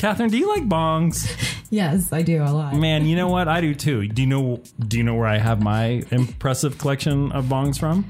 [0.00, 1.30] Catherine, do you like bongs?
[1.72, 2.74] Yes, I do a lot.
[2.74, 3.46] Man, you know what?
[3.46, 4.08] I do too.
[4.08, 4.60] Do you know?
[4.80, 8.04] Do you know where I have my impressive collection of bongs from?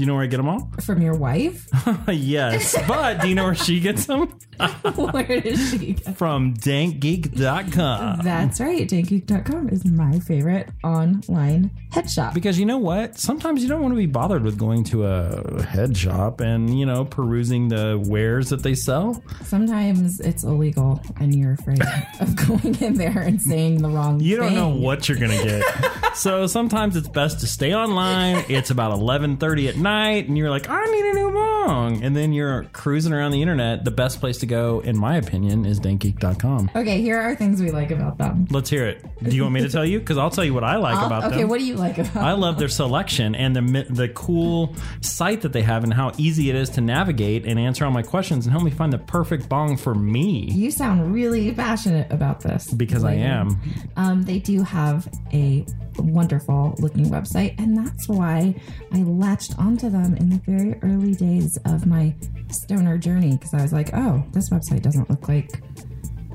[0.00, 0.66] Do you know where I get them all?
[0.80, 1.68] From your wife?
[2.08, 4.32] yes, but do you know where she gets them?
[4.94, 8.20] Where does she get From dankgeek.com.
[8.22, 8.86] That's right.
[8.88, 12.34] Dankgeek.com is my favorite online head shop.
[12.34, 13.18] Because you know what?
[13.18, 16.84] Sometimes you don't want to be bothered with going to a head shop and, you
[16.84, 19.22] know, perusing the wares that they sell.
[19.44, 21.80] Sometimes it's illegal and you're afraid
[22.20, 24.56] of going in there and saying the wrong You don't thing.
[24.56, 26.16] know what you're going to get.
[26.16, 28.44] so sometimes it's best to stay online.
[28.48, 32.32] It's about 11:30 at night and you're like, "I need a new bong." And then
[32.32, 33.84] you're cruising around the internet.
[33.84, 36.70] The best place to go in my opinion is dankgeek.com.
[36.74, 38.46] Okay, here are things we like about them.
[38.50, 39.04] Let's hear it.
[39.22, 40.00] Do you want me to tell you?
[40.00, 41.38] Cuz I'll tell you what I like I'll- about okay, them.
[41.40, 45.42] Okay, what do you like about I love their selection and the the cool site
[45.42, 48.46] that they have and how easy it is to navigate and answer all my questions
[48.46, 52.70] and help me find the perfect bong for me You sound really passionate about this.
[52.72, 53.58] because I am.
[53.96, 55.64] Um, they do have a
[56.02, 58.54] wonderful looking website, and that's why
[58.92, 62.14] I latched onto them in the very early days of my
[62.50, 65.62] stoner journey because I was like, oh, this website doesn't look like.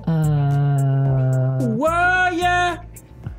[0.08, 2.78] Uh, Whoa, yeah.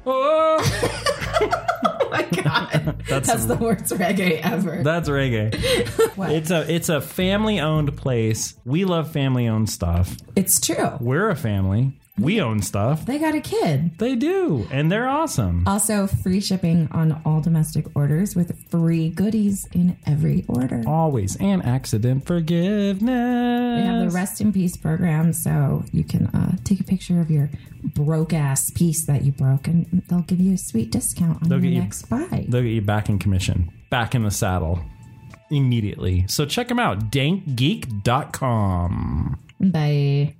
[0.08, 0.58] Oh,
[1.40, 2.70] oh my god,
[3.08, 4.82] That's- that's, the worst reggae ever.
[4.82, 5.52] that's reggae.
[6.18, 8.54] It's a it's a family owned place.
[8.64, 10.16] We love family owned stuff.
[10.34, 10.96] it's true.
[11.00, 11.98] We're a family.
[12.18, 13.04] We own stuff.
[13.04, 13.98] They got a kid.
[13.98, 15.64] They do, and they're awesome.
[15.66, 20.82] Also, free shipping on all domestic orders with free goodies in every order.
[20.86, 23.80] Always and accident forgiveness.
[23.80, 27.30] They have the rest in peace program, so you can uh, take a picture of
[27.30, 27.50] your
[27.94, 31.58] broke ass piece that you broke, and they'll give you a sweet discount on They'll
[31.58, 32.46] your get you- next buy.
[32.48, 34.80] They'll get you back in commission, back in the saddle
[35.50, 36.24] immediately.
[36.28, 39.38] So check them out, dankgeek.com.
[39.60, 40.34] Bye.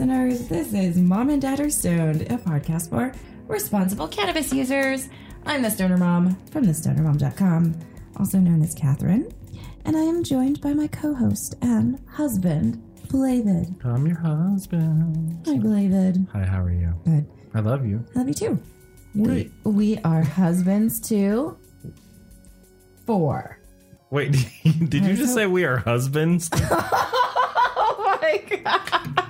[0.00, 0.48] Listeners?
[0.48, 3.12] This is Mom and Dad Are Stoned, a podcast for
[3.48, 5.10] responsible cannabis users.
[5.44, 7.74] I'm the Stoner Mom from thestonermom.com,
[8.16, 9.30] also known as Catherine,
[9.84, 13.74] and I am joined by my co host and husband, Blaved.
[13.84, 15.46] I'm your husband.
[15.46, 16.26] Hi, Blaved.
[16.32, 16.94] Hi, how are you?
[17.04, 17.26] Good.
[17.52, 18.02] I love you.
[18.16, 18.62] I Love you too.
[19.14, 21.58] We, we are husbands to
[23.04, 23.58] four.
[24.08, 24.32] Wait,
[24.64, 26.48] did you just say we are husbands?
[27.82, 29.29] Oh my god.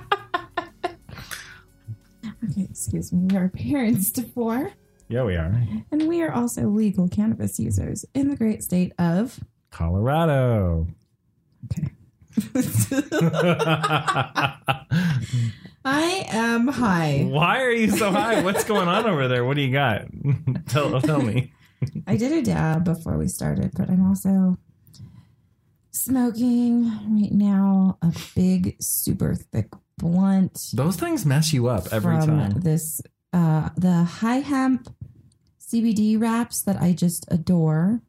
[2.57, 3.27] Excuse me.
[3.29, 4.71] We are parents to four,
[5.07, 5.53] yeah, we are.
[5.91, 9.39] and we are also legal cannabis users in the great state of.
[9.69, 10.87] Colorado.
[11.65, 11.89] Okay.
[15.83, 17.25] I am high.
[17.27, 18.41] Why are you so high?
[18.41, 19.43] What's going on over there?
[19.43, 20.05] What do you got?
[20.69, 21.51] tell, tell me.
[22.07, 24.57] I did a dab before we started, but I'm also
[25.91, 29.69] smoking right now a big, super thick
[30.01, 30.71] blunt.
[30.73, 32.59] Those things mess you up every time.
[32.61, 33.01] this
[33.33, 34.89] uh the high hemp
[35.59, 38.01] CBD wraps that I just adore.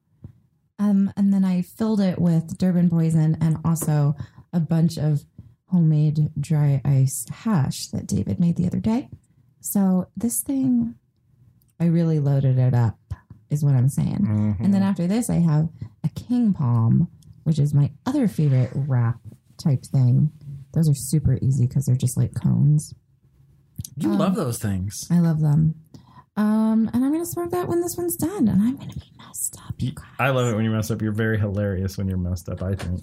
[0.79, 4.17] Um and then I filled it with Durban poison and also
[4.53, 5.25] a bunch of
[5.71, 9.09] homemade dry ice hash that David made the other day.
[9.61, 10.97] So this thing
[11.79, 12.99] I really loaded it up
[13.51, 14.21] is what I'm saying.
[14.23, 14.61] Mhm.
[14.65, 15.69] And then after this I have
[16.05, 17.09] a king palm,
[17.45, 19.21] which is my other favorite wrap
[19.59, 20.33] type thing.
[20.75, 22.95] Those are super easy because they're just like cones.
[23.97, 25.07] You um, love those things.
[25.11, 25.75] I love them.
[26.37, 29.59] Um, and I'm gonna smoke that when this one's done, and I'm gonna be messed
[29.67, 29.75] up.
[30.19, 31.03] I love it when you mess up.
[31.03, 32.63] You're very hilarious when you're messed up.
[32.63, 33.01] I think.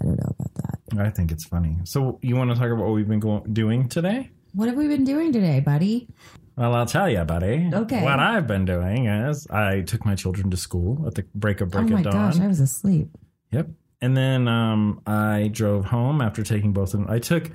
[0.00, 1.00] I don't know about that.
[1.00, 1.78] I think it's funny.
[1.84, 4.30] So you want to talk about what we've been go- doing today?
[4.52, 6.08] What have we been doing today, buddy?
[6.56, 7.70] Well, I'll tell you, buddy.
[7.72, 8.02] Okay.
[8.02, 11.70] What I've been doing is I took my children to school at the break of
[11.70, 12.30] break oh my of dawn.
[12.30, 13.08] gosh, I was asleep.
[13.52, 13.68] Yep.
[14.00, 17.10] And then um, I drove home after taking both of them.
[17.10, 17.50] I took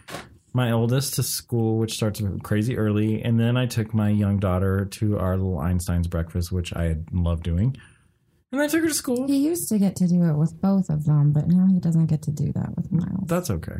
[0.54, 4.86] my oldest to school, which starts crazy early, and then I took my young daughter
[4.86, 7.78] to our little Einstein's breakfast, which I love doing.
[8.52, 9.28] And I took her to school.
[9.28, 12.08] He used to get to do it with both of them, but now he doesn't
[12.08, 13.28] get to do that with Miles.
[13.28, 13.78] That's okay.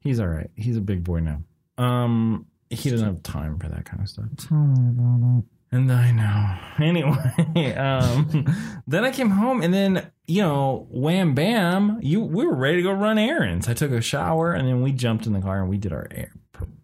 [0.00, 0.50] He's all right.
[0.54, 1.42] He's a big boy now.
[1.76, 4.26] Um, he doesn't have time for that kind of stuff.
[4.36, 5.44] Tell me about it.
[5.72, 6.56] And I know.
[6.78, 8.44] Anyway, um,
[8.86, 12.82] then I came home, and then you know, wham bam, you we were ready to
[12.82, 13.68] go run errands.
[13.68, 16.08] I took a shower, and then we jumped in the car and we did our
[16.10, 16.32] air,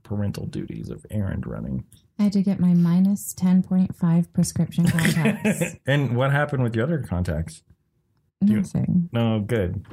[0.03, 1.85] parental duties of errand running.
[2.19, 5.77] I had to get my minus ten point five prescription contacts.
[5.87, 7.63] and what happened with the other contacts?
[8.41, 9.09] Nothing.
[9.13, 9.85] No, good.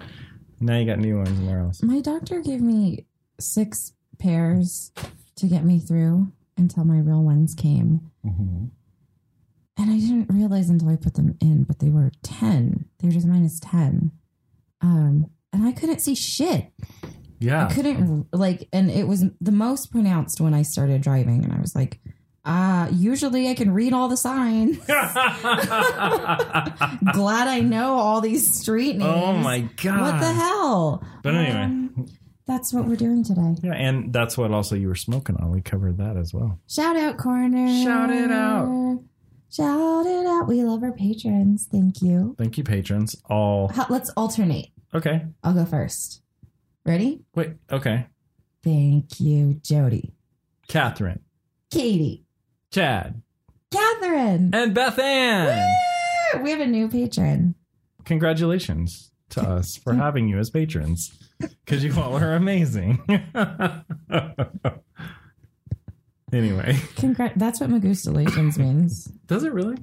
[0.59, 1.81] Now you got new ones and where else?
[1.81, 3.05] My doctor gave me
[3.39, 4.91] six pairs
[5.35, 8.11] to get me through until my real ones came.
[8.25, 8.65] Mm-hmm.
[9.79, 12.83] And I didn't realize until I put them in, but they were 10.
[12.99, 14.11] They were just minus 10.
[14.81, 16.65] Um, and I couldn't see shit.
[17.39, 17.67] Yeah.
[17.67, 21.45] I couldn't, like, and it was the most pronounced when I started driving.
[21.45, 22.01] And I was like,
[22.43, 24.77] uh, usually I can read all the signs.
[27.13, 29.09] Glad I know all these street names.
[29.15, 30.01] oh my god.
[30.01, 31.03] What the hell?
[31.23, 31.63] But anyway.
[31.63, 32.05] Um,
[32.45, 33.55] that's what we're doing today.
[33.61, 35.51] Yeah, and that's what also you were smoking on.
[35.51, 36.59] We covered that as well.
[36.67, 37.83] Shout out, Corner.
[37.83, 38.99] Shout it out.
[39.51, 40.47] Shout it out.
[40.47, 41.67] We love our patrons.
[41.71, 42.35] Thank you.
[42.37, 43.15] Thank you, patrons.
[43.25, 44.67] All How, let's alternate.
[44.93, 45.25] okay.
[45.43, 46.21] I'll go first.
[46.85, 47.21] Ready?
[47.35, 47.53] Wait.
[47.71, 48.05] Okay.
[48.63, 50.13] Thank you, Jody.
[50.67, 51.21] Catherine,
[51.71, 52.25] Katie.
[52.71, 53.21] Chad,
[53.71, 54.51] Catherine.
[54.53, 55.67] and Beth Ann.
[56.35, 56.43] Woo!
[56.43, 57.55] We have a new patron.
[58.05, 62.99] Congratulations to us for having you as patrons because you all are amazing.
[66.33, 67.33] anyway, Congrat.
[67.37, 69.05] That's what Magustalations means.
[69.27, 69.77] does it really?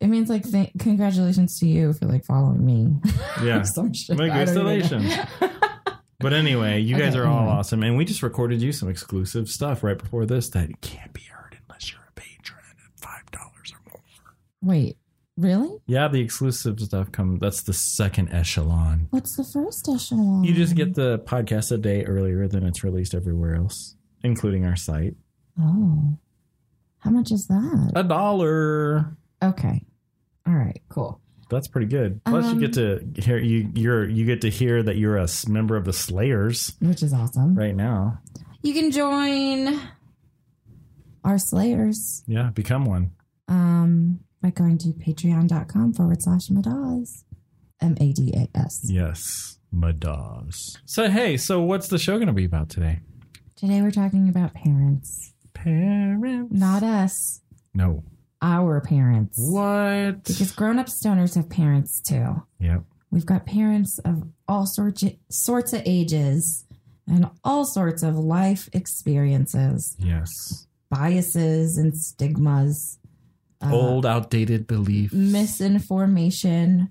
[0.00, 2.96] It means like th- congratulations to you for like following me.
[3.42, 3.62] Yeah.
[3.62, 4.20] Some shit.
[4.20, 4.62] I don't even know.
[4.64, 5.28] Magustalations.
[6.20, 7.52] But anyway, you guys Okay, are all anyway.
[7.54, 11.20] awesome, and we just recorded you some exclusive stuff right before this that can't be
[11.22, 14.00] heard unless you're a patron at five dollars or more.
[14.62, 14.96] Wait,
[15.36, 15.76] really?
[15.86, 17.40] Yeah, the exclusive stuff comes.
[17.40, 19.08] That's the second echelon.
[19.10, 20.44] What's the first echelon?
[20.44, 24.76] You just get the podcast a day earlier than it's released everywhere else, including our
[24.76, 25.16] site.
[25.60, 26.16] Oh.
[26.98, 27.92] How much is that?
[27.94, 29.16] A dollar.
[29.42, 29.84] Okay.
[30.46, 31.20] All right, cool.
[31.50, 32.22] That's pretty good.
[32.24, 33.70] Plus, Um, you get to hear you.
[33.74, 37.54] You're you get to hear that you're a member of the Slayers Which is awesome.
[37.54, 38.20] right now.
[38.62, 39.78] You can join
[41.22, 43.10] our Slayers Yeah, become one.
[43.48, 47.24] um, by going to patreon.com forward slash Madas.
[47.80, 48.80] M A D A S.
[48.84, 50.78] Yes, Madas.
[50.86, 53.00] So hey, so what's the show going to be about today?
[53.56, 55.33] Today we're talking about parents.
[55.64, 56.52] Parents.
[56.52, 57.40] Not us,
[57.72, 58.04] no.
[58.42, 59.36] our parents.
[59.40, 60.24] What?
[60.24, 62.42] Because grown up stoners have parents too.
[62.60, 62.82] Yep.
[63.10, 66.64] We've got parents of all sorts sorts of ages
[67.06, 70.66] and all sorts of life experiences, Yes.
[70.90, 72.98] biases and stigmas,
[73.62, 75.12] uh, Old, outdated beliefs.
[75.14, 76.90] misinformation.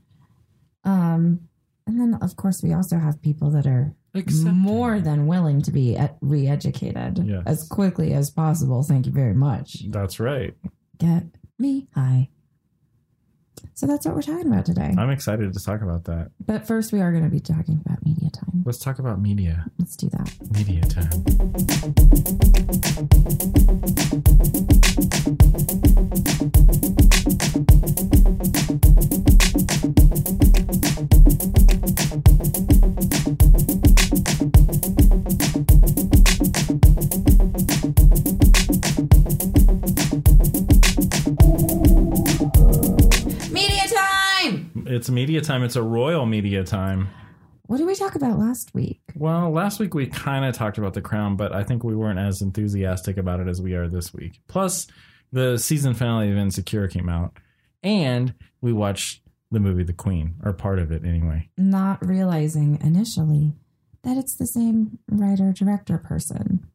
[0.83, 1.41] Um,
[1.87, 4.53] and then of course we also have people that are Accepting.
[4.53, 7.43] more than willing to be re-educated Yes.
[7.45, 8.83] as quickly as possible.
[8.83, 9.83] Thank you very much.
[9.89, 10.53] That's right.
[10.99, 11.23] Get
[11.57, 12.29] me high.
[13.75, 14.93] So that's what we're talking about today.
[14.97, 16.29] I'm excited to talk about that.
[16.45, 18.61] But first, we are going to be talking about media time.
[18.65, 19.65] Let's talk about media.
[19.79, 20.31] Let's do that.
[20.51, 21.09] Media time.
[45.03, 45.63] It's media time.
[45.63, 47.09] It's a royal media time.
[47.63, 49.01] What did we talk about last week?
[49.15, 52.19] Well, last week we kind of talked about The Crown, but I think we weren't
[52.19, 54.39] as enthusiastic about it as we are this week.
[54.47, 54.87] Plus,
[55.33, 57.37] the season finale of Insecure came out,
[57.83, 61.49] and we watched the movie The Queen, or part of it anyway.
[61.57, 63.51] Not realizing initially
[64.03, 66.65] that it's the same writer director person.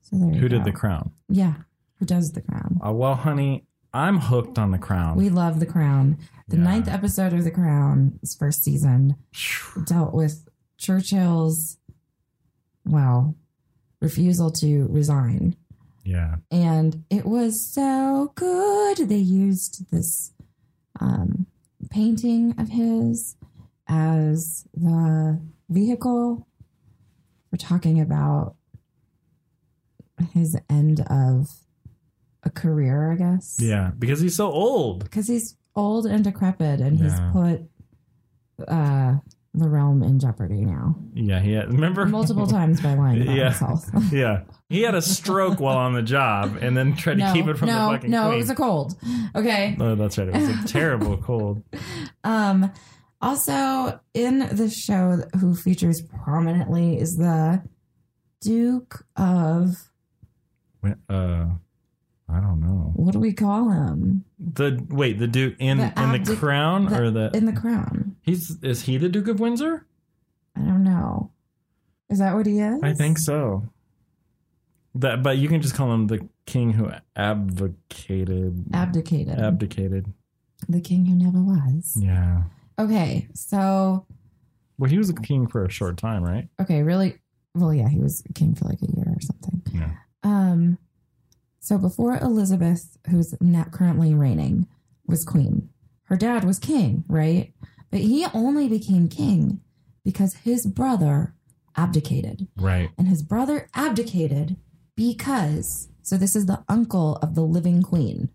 [0.00, 0.56] So there you Who go.
[0.56, 1.12] did The Crown?
[1.28, 1.52] Yeah,
[1.98, 2.80] who does the crown?
[2.82, 5.16] Uh, well, honey, I'm hooked on The Crown.
[5.16, 6.18] We love the crown.
[6.48, 6.62] The Yeah.
[6.64, 9.16] ninth episode of the crown, this first season,
[9.84, 11.78] dealt with Churchill's,
[12.84, 13.36] well,
[14.00, 15.56] refusal to resign.
[16.04, 16.36] yeah.
[16.50, 18.96] and it was so good.
[19.08, 20.32] They used this
[21.00, 21.46] um,
[21.90, 23.36] painting of his
[23.86, 26.46] as the vehicle.
[27.52, 28.56] We're talking about
[30.32, 31.50] his end of
[32.42, 33.56] a career, I guess.
[33.60, 35.04] Yeah, because he's so old.
[35.04, 37.62] because he's old and decrepit, and he's put
[38.68, 39.16] uh,
[39.54, 43.52] the realm in jeopardy now Yeah, he had, remember multiple times by lying about Yeah.
[43.52, 43.90] health.
[44.12, 47.58] Yeah, he had a stroke while on the job, and then tried to keep it
[47.58, 48.34] from no, the fucking no, queen.
[48.34, 48.94] it was a cold.
[49.34, 49.76] Okay.
[49.80, 50.28] oh, that's right.
[50.28, 51.62] It was a terrible cold.
[52.24, 52.72] Um,
[53.20, 57.62] also in the show who features prominently is the
[58.40, 59.88] Duke of
[61.08, 61.46] Uh,
[62.32, 62.92] I don't know.
[62.94, 66.86] what do we call him The wait, the Duke in The in the abdic- crown
[66.86, 68.16] the- or the in the crown?
[68.22, 69.86] he's is he the Duke of Windsor?
[70.56, 71.30] I don't know.
[72.10, 72.82] Is that what he is?
[72.82, 73.64] I think so.
[74.94, 79.38] That, but you can just call him the king who advocated, Abdicated.
[79.38, 80.12] abdicated.
[80.68, 81.96] the king who never was.
[81.98, 82.42] Yeah.
[82.78, 84.04] Okay, so
[84.78, 86.48] Well, he was a king for a short time, right?
[86.60, 87.18] Okay, really.
[87.54, 89.62] Well, yeah, he was king for like a year or something.
[89.72, 89.90] Yeah.
[90.22, 90.78] Um,
[91.62, 94.66] so before Elizabeth, who's not currently reigning,
[95.06, 95.70] was queen,
[96.06, 97.52] her dad was king, right?
[97.92, 99.60] But he only became king
[100.04, 101.36] because his brother
[101.76, 102.48] abdicated.
[102.56, 102.90] Right.
[102.98, 104.56] And his brother abdicated
[104.96, 108.28] because, so this is the uncle of the living queen.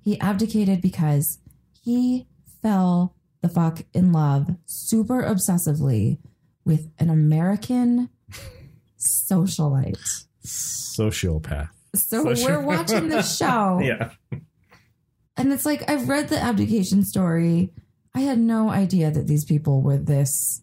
[0.00, 1.40] He abdicated because
[1.82, 2.28] he
[2.62, 6.18] fell the fuck in love super obsessively
[6.64, 8.10] with an American
[8.96, 10.24] socialite.
[10.46, 11.70] Sociopath.
[11.94, 13.80] So we're watching the show.
[13.82, 14.10] Yeah.
[15.36, 17.72] And it's like, I've read the abdication story.
[18.14, 20.62] I had no idea that these people were this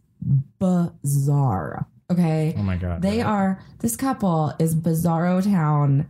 [0.59, 1.87] bizarre.
[2.11, 2.53] Okay.
[2.57, 3.01] Oh my god.
[3.01, 6.07] They are, this couple is bizarro town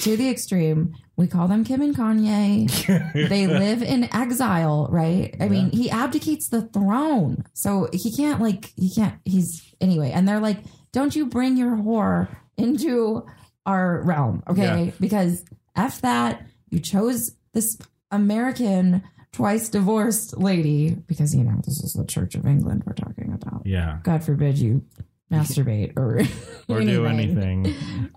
[0.00, 0.94] to the extreme.
[1.16, 2.68] We call them Kim and Kanye.
[3.28, 5.34] they live in exile, right?
[5.40, 7.44] I mean, he abdicates the throne.
[7.52, 10.12] So he can't, like, he can't, he's, anyway.
[10.12, 10.58] And they're like,
[10.92, 13.26] don't you bring your whore into
[13.66, 14.84] our realm, okay?
[14.84, 14.90] Yeah.
[15.00, 15.44] Because
[15.76, 17.78] F that, you chose this
[18.10, 19.02] American
[19.32, 23.62] twice divorced lady because, you know, this is the Church of England we're talking about.
[23.64, 23.98] Yeah.
[24.02, 24.84] God forbid you
[25.32, 26.22] masturbate or
[26.68, 27.74] Or do anything.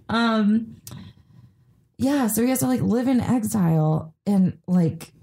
[0.09, 0.77] Um,
[1.97, 5.13] yeah, so he has to like live in exile and like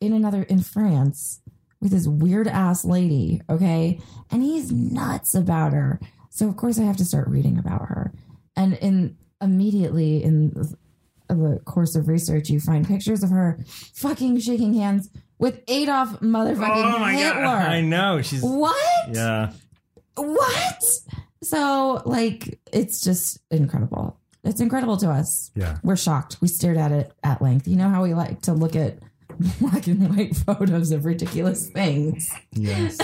[0.00, 1.40] in another in France
[1.80, 4.00] with this weird ass lady, okay?
[4.30, 6.00] And he's nuts about her.
[6.30, 8.12] So of course I have to start reading about her.
[8.56, 10.50] And in immediately in
[11.28, 13.58] the course of research, you find pictures of her
[13.94, 17.42] fucking shaking hands with Adolf motherfucking Oh my Hitler.
[17.42, 17.68] god.
[17.68, 18.22] I know.
[18.22, 18.76] She's What?
[19.12, 19.52] Yeah.
[20.16, 20.82] What?
[21.42, 24.18] So, like, it's just incredible.
[24.44, 25.50] It's incredible to us.
[25.54, 25.78] Yeah.
[25.82, 26.36] We're shocked.
[26.40, 27.66] We stared at it at length.
[27.66, 28.98] You know how we like to look at
[29.60, 32.30] black and white photos of ridiculous things.
[32.52, 32.98] Yes.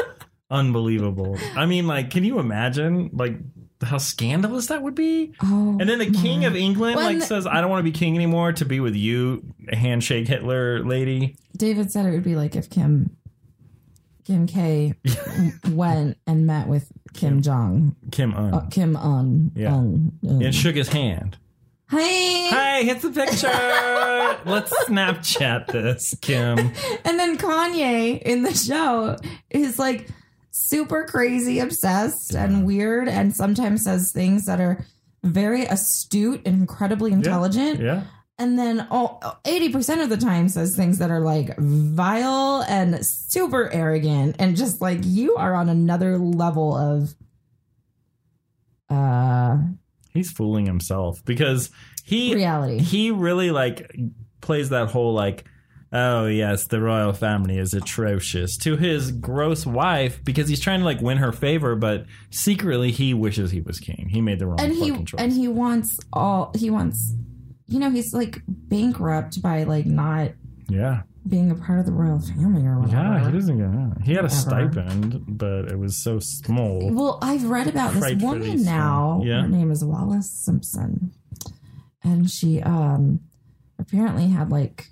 [0.50, 1.36] Unbelievable.
[1.56, 3.36] I mean, like, can you imagine like
[3.82, 5.32] how scandalous that would be?
[5.42, 7.90] Oh, And then the king of England Well, like and- says, "I don't want to
[7.90, 12.34] be king anymore to be with you, handshake Hitler lady." David said it would be
[12.36, 13.16] like if Kim
[14.24, 14.94] Kim K
[15.70, 18.54] went and met with Kim Jong, Kim Un.
[18.54, 19.52] uh, Kim Un.
[19.54, 19.74] Yeah.
[19.74, 20.42] Un, Un.
[20.42, 21.36] and shook his hand.
[21.90, 22.48] Hey.
[22.50, 23.48] Hey, hit the picture.
[24.50, 26.58] Let's Snapchat this, Kim.
[26.58, 29.16] And then Kanye in the show
[29.48, 30.06] is like
[30.58, 34.84] super crazy obsessed and weird and sometimes says things that are
[35.22, 37.80] very astute and incredibly intelligent.
[37.80, 38.04] Yeah.
[38.40, 43.68] And then all, 80% of the time says things that are like vile and super
[43.72, 47.14] arrogant and just like you are on another level of
[48.90, 49.58] uh
[50.14, 51.70] He's fooling himself because
[52.04, 52.78] he reality.
[52.78, 53.94] he really like
[54.40, 55.44] plays that whole like
[55.92, 60.84] oh yes the royal family is atrocious to his gross wife because he's trying to
[60.84, 64.60] like win her favor but secretly he wishes he was king he made the wrong
[64.60, 67.14] and he choice and he wants all he wants
[67.66, 70.30] you know he's like bankrupt by like not
[70.68, 72.96] yeah being a part of the royal family or whatever.
[73.02, 74.70] yeah he doesn't get he had a Whatever.
[74.70, 79.18] stipend but it was so small Well, I've read about this Frightfully woman small.
[79.18, 79.22] now.
[79.24, 79.42] Yeah.
[79.42, 81.12] Her name is Wallis Simpson.
[82.02, 83.20] And she um
[83.78, 84.86] apparently had like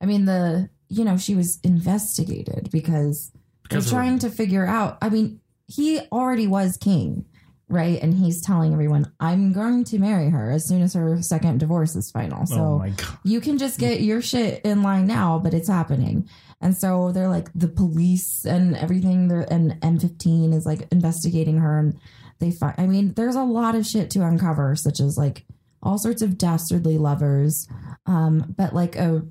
[0.00, 4.98] I mean the you know, she was investigated because, Because they're trying to figure out
[5.02, 7.26] I mean, he already was king,
[7.68, 8.00] right?
[8.00, 11.96] And he's telling everyone, I'm going to marry her as soon as her second divorce
[11.96, 12.46] is final.
[12.46, 12.92] So oh
[13.24, 16.28] you can just get your shit in line now, but it's happening.
[16.60, 19.28] And so they're like the police and everything.
[19.28, 21.98] They're, and MI5 is like investigating her, and
[22.38, 22.74] they find.
[22.78, 25.44] I mean, there's a lot of shit to uncover, such as like
[25.82, 27.68] all sorts of dastardly lovers,
[28.06, 29.22] um, but like a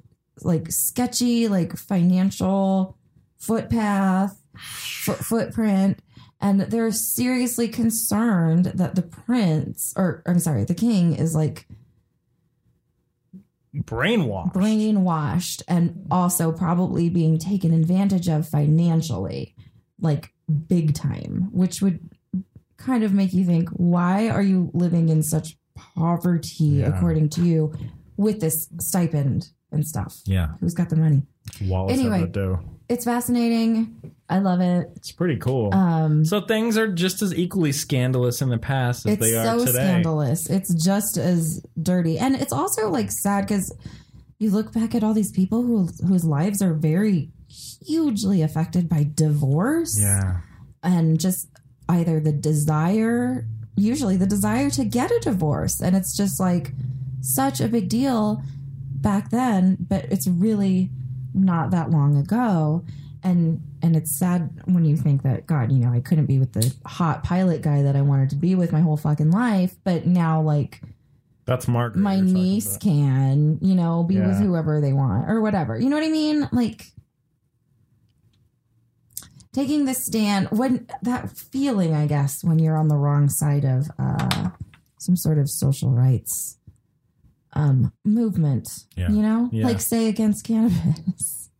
[0.42, 2.98] like sketchy like financial
[3.38, 6.00] footpath foot, footprint.
[6.42, 11.66] And they're seriously concerned that the prince, or I'm sorry, the king is like
[13.76, 19.56] brainwashed brainwashed and also probably being taken advantage of financially,
[20.00, 20.34] like
[20.68, 22.00] big time, which would
[22.78, 26.88] kind of make you think, why are you living in such poverty, Yeah.
[26.96, 27.74] according to you,
[28.18, 30.16] with this stipend and stuff?
[30.26, 31.22] yeah Who's got the money?
[31.64, 32.20] Wallis Anyway.
[32.20, 34.14] had that dough It's fascinating.
[34.28, 34.90] I love it.
[34.96, 39.18] it's pretty cool Um, so things are just as equally scandalous in the past as
[39.20, 40.50] they are so today scandalous.
[40.50, 43.72] It's just as dirty, and it's also like sad because
[44.40, 47.30] you look back at all these people who whose lives are very
[47.86, 50.40] hugely affected by divorce yeah
[50.84, 51.48] and just
[51.90, 56.72] either the desire, usually the desire to get a divorce, and it's just like
[57.22, 58.42] such a big deal
[59.06, 60.90] back then, but it's really
[61.36, 62.84] not that long ago.
[63.24, 66.54] and and it's sad when you think that God, you know, I couldn't be with
[66.54, 70.08] the hot pilot guy that I wanted to be with my whole fucking life, but
[70.08, 70.82] now like
[71.46, 72.02] That's Margaret.
[72.02, 75.78] my niece can, you know, be with whoever they want or whatever.
[75.78, 76.50] You know what I mean?
[76.52, 76.88] Like
[79.54, 83.88] taking the stand when that feeling, I guess, when you're on the wrong side of
[84.00, 84.50] uh
[84.98, 86.58] some sort of social rights
[87.56, 88.68] um movement.
[88.96, 89.10] Yeah.
[89.10, 89.50] You know?
[89.52, 89.66] Yeah.
[89.66, 91.50] Like say against cannabis.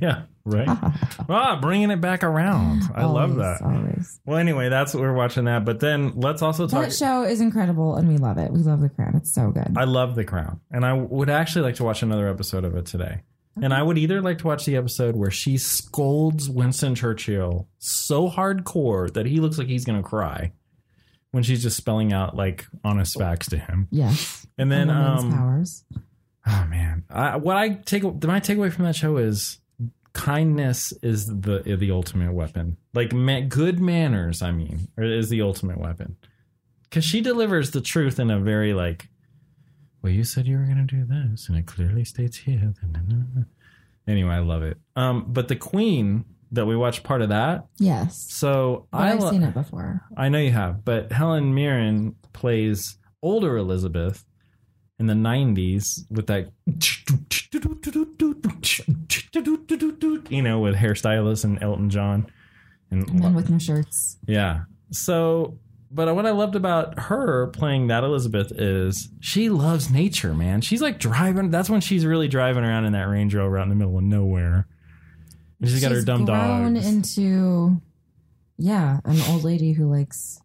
[0.00, 0.68] Yeah, right.
[1.28, 2.82] ah, bringing it back around.
[2.94, 3.62] I love that.
[3.62, 4.20] Always.
[4.26, 5.64] Well, anyway, that's what we're watching that.
[5.64, 6.84] But then let's also talk.
[6.84, 8.52] That show is incredible and we love it.
[8.52, 9.14] We love the crown.
[9.16, 9.76] It's so good.
[9.76, 12.86] I love The Crown, and I would actually like to watch another episode of it
[12.86, 13.22] today.
[13.62, 18.28] And I would either like to watch the episode where she scolds Winston Churchill so
[18.28, 20.52] hardcore that he looks like he's going to cry
[21.36, 23.88] when she's just spelling out like honest facts to him.
[23.90, 24.46] yes.
[24.56, 25.84] And then, um, powers.
[26.46, 29.58] oh man, I, what I take my takeaway from that show is
[30.14, 32.78] kindness is the the ultimate weapon.
[32.94, 36.16] Like ma- good manners, I mean, is the ultimate weapon.
[36.84, 39.10] Because she delivers the truth in a very like,
[40.00, 42.72] well, you said you were going to do this, and it clearly states here.
[44.08, 44.78] Anyway, I love it.
[44.94, 47.66] Um, but the Queen that we watched part of that.
[47.78, 48.26] Yes.
[48.30, 50.02] So I I've seen it before.
[50.16, 54.24] I know you have, but Helen Mirren plays older Elizabeth
[54.98, 56.50] in the 90s with that,
[60.30, 62.26] you know, with hairstylists and Elton John.
[62.90, 64.18] And Men with no shirts.
[64.26, 64.62] yeah.
[64.92, 65.58] So,
[65.90, 70.60] but what I loved about her playing that Elizabeth is she loves nature, man.
[70.60, 71.50] She's like driving.
[71.50, 74.04] That's when she's really driving around in that Range Rover out in the middle of
[74.04, 74.68] nowhere.
[75.60, 76.86] And she's got her dumb grown dogs.
[76.86, 77.80] into,
[78.58, 80.40] yeah, an old lady who likes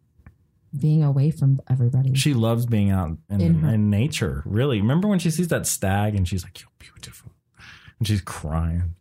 [0.78, 2.14] being away from everybody.
[2.14, 4.42] She loves being out in, In her- in nature.
[4.46, 7.30] Really, remember when she sees that stag and she's like, "You're beautiful,"
[7.98, 8.94] and she's crying.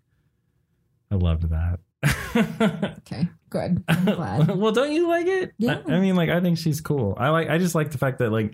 [1.09, 1.79] I loved that.
[2.99, 3.83] okay, good.
[3.87, 4.55] I'm glad.
[4.57, 5.51] well, don't you like it?
[5.57, 5.81] Yeah.
[5.87, 7.15] I, I mean, like, I think she's cool.
[7.17, 7.49] I like.
[7.49, 8.53] I just like the fact that like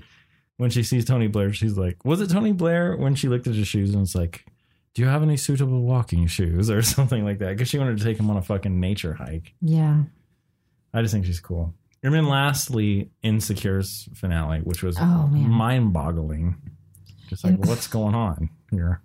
[0.58, 3.56] when she sees Tony Blair, she's like, "Was it Tony Blair?" When she looked at
[3.56, 4.46] his shoes and it's like,
[4.98, 7.50] "Do you have any suitable walking shoes?" or something like that?
[7.50, 9.54] Because she wanted to take him on a fucking nature hike.
[9.62, 10.04] yeah.
[10.94, 11.76] I just think she's cool.
[12.02, 16.56] And then lastly, Insecure's finale, which was Oh, mind boggling.
[17.28, 19.02] Just like, what's going on here?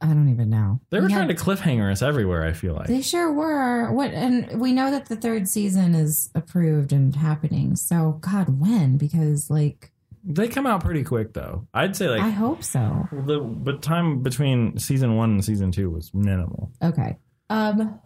[0.00, 0.80] I don't even know.
[0.90, 2.86] They were We trying to cliffhanger us everywhere, I feel like.
[2.86, 3.92] They sure were.
[3.92, 4.12] What?
[4.12, 7.76] And we know that the third season is approved and happening.
[7.76, 8.96] So, God, when?
[8.96, 9.90] Because, like,
[10.26, 11.66] They come out pretty quick, though.
[11.74, 13.06] I'd say, like I hope so.
[13.12, 16.72] the but time between season one and season two was minimal.
[16.82, 17.18] Okay.
[17.50, 18.00] Um.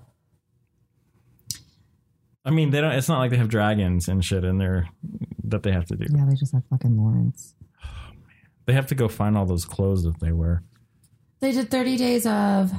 [2.45, 2.93] I mean, they don't.
[2.93, 4.89] It's not like they have dragons and shit in there
[5.45, 6.07] that they have to do.
[6.11, 7.55] Yeah, they just have fucking Lawrence.
[8.67, 10.63] They have to go find all those clothes that they wear.
[11.41, 12.73] They did 30 days of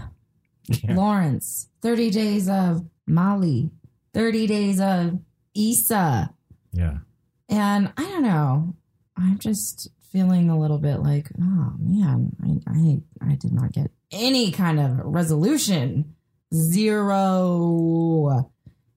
[0.68, 0.96] Yeah.
[0.96, 3.72] Lawrence, 30 days of Molly,
[4.14, 5.20] 30 days of
[5.56, 6.34] Issa.
[6.74, 6.98] Yeah.
[7.48, 8.76] And I don't know.
[9.20, 13.02] I'm just feeling a little bit like, oh man, I, I,
[13.32, 16.16] I did not get any kind of resolution.
[16.54, 18.52] Zero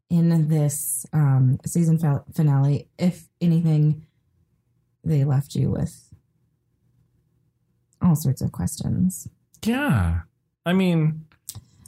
[0.09, 1.99] in this um, season
[2.35, 2.89] finale.
[2.99, 4.07] If anything,
[5.05, 6.09] they left you with
[8.01, 9.29] all sorts of questions.
[9.65, 10.21] Yeah.
[10.65, 11.27] I mean,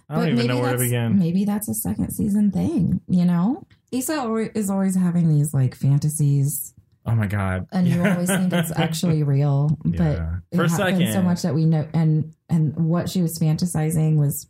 [0.09, 1.19] I don't even know where to begin.
[1.19, 3.67] Maybe that's a second season thing, you know?
[3.91, 6.74] Issa is always having these like fantasies,
[7.07, 7.67] Oh my god.
[7.73, 10.37] and you always think it's actually real, but Yeah.
[10.51, 11.13] it For a happens second.
[11.13, 11.87] so much that we know.
[11.93, 14.49] And and what she was fantasizing was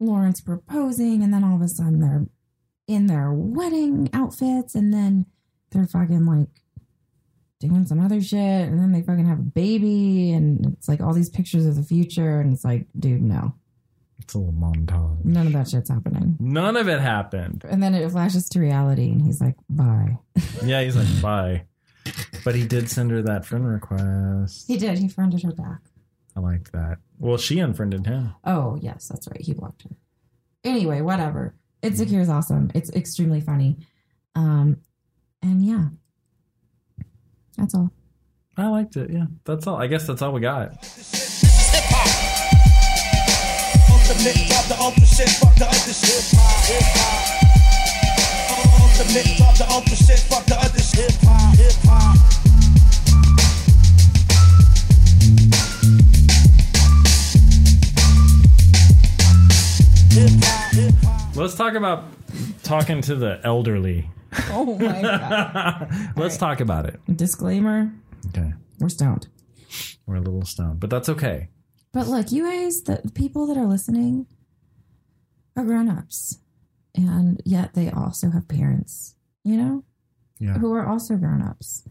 [0.00, 2.26] Lawrence proposing, and then all of a sudden they're
[2.86, 5.26] in their wedding outfits, and then
[5.70, 6.48] they're fucking like
[7.60, 11.12] doing some other shit, and then they fucking have a baby, and it's like all
[11.12, 13.54] these pictures of the future, and it's like, dude, no,
[14.28, 15.24] It's a little montage.
[15.24, 16.36] none of that shit's happening.
[16.38, 17.64] None of it happened.
[17.66, 20.18] And then it flashes to reality, and he's like, bye.
[20.62, 21.62] Yeah, he's like, bye.
[22.44, 24.66] But he did send her that friend request.
[24.68, 24.98] He did.
[24.98, 25.78] He friended her back.
[26.36, 26.98] I liked that.
[27.18, 28.34] Well, she unfriended him.
[28.44, 29.40] Oh, yes, that's right.
[29.40, 29.96] He blocked her.
[30.62, 31.54] Anyway, whatever.
[31.80, 32.70] Insecure is awesome.
[32.74, 33.78] It's extremely funny.
[34.34, 34.76] Um,
[35.40, 35.86] and yeah,
[37.56, 37.90] that's all.
[38.58, 39.08] I liked it.
[39.10, 39.76] Yeah, that's all.
[39.76, 40.74] I guess that's all we got.
[44.08, 44.16] Hip hop.
[44.16, 46.24] Ultimate, drop the ultra shit, fuck the other shit.
[46.68, 47.44] Hip hop.
[48.80, 51.10] Ultimate, drop the ultra shit, fuck the other shit.
[51.12, 52.16] Hip hop, hip hop.
[60.10, 61.36] Hip hop, hip hop.
[61.36, 62.04] Let's talk about
[62.62, 64.08] talking to the elderly.
[64.50, 65.90] Oh my god!
[66.16, 67.00] Let's talk about it.
[67.14, 67.92] Disclaimer:
[68.28, 69.28] Okay, We're stoned.
[70.06, 71.48] we're a little stoned, but that's okay.
[71.92, 74.26] But look, you guys, the people that are listening,
[75.56, 76.38] are grown ups.
[76.94, 79.84] And yet they also have parents, you know,
[80.38, 80.58] Yeah.
[80.58, 81.84] who are also grown ups.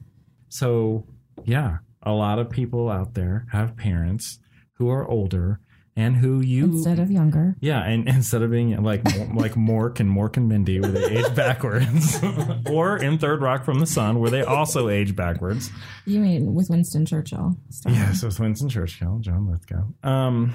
[0.49, 1.05] So,
[1.43, 4.39] yeah, a lot of people out there have parents
[4.73, 5.59] who are older
[5.97, 7.55] and who you Instead of younger.
[7.59, 11.35] yeah, and instead of being like like Mork and Mork and Mindy where they age
[11.35, 12.23] backwards,
[12.69, 15.71] or in Third Rock from the Sun where they also age backwards.
[16.05, 17.57] You mean with Winston Churchill?
[17.71, 17.91] Stop.
[17.91, 19.83] Yes, with Winston Churchill, John Lithgow.
[20.03, 20.53] Um,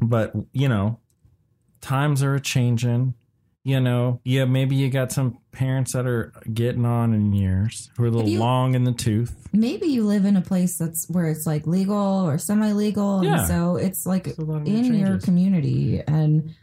[0.00, 0.98] but you know,
[1.80, 3.14] times are changing.
[3.66, 8.04] You know, yeah, maybe you got some parents that are getting on in years who
[8.04, 9.34] are a little you- long in the tooth.
[9.54, 13.24] Maybe you live in a place that's where it's like legal or semi legal.
[13.24, 13.38] Yeah.
[13.38, 16.02] And so it's like So a lot in your community.
[16.06, 16.54] And,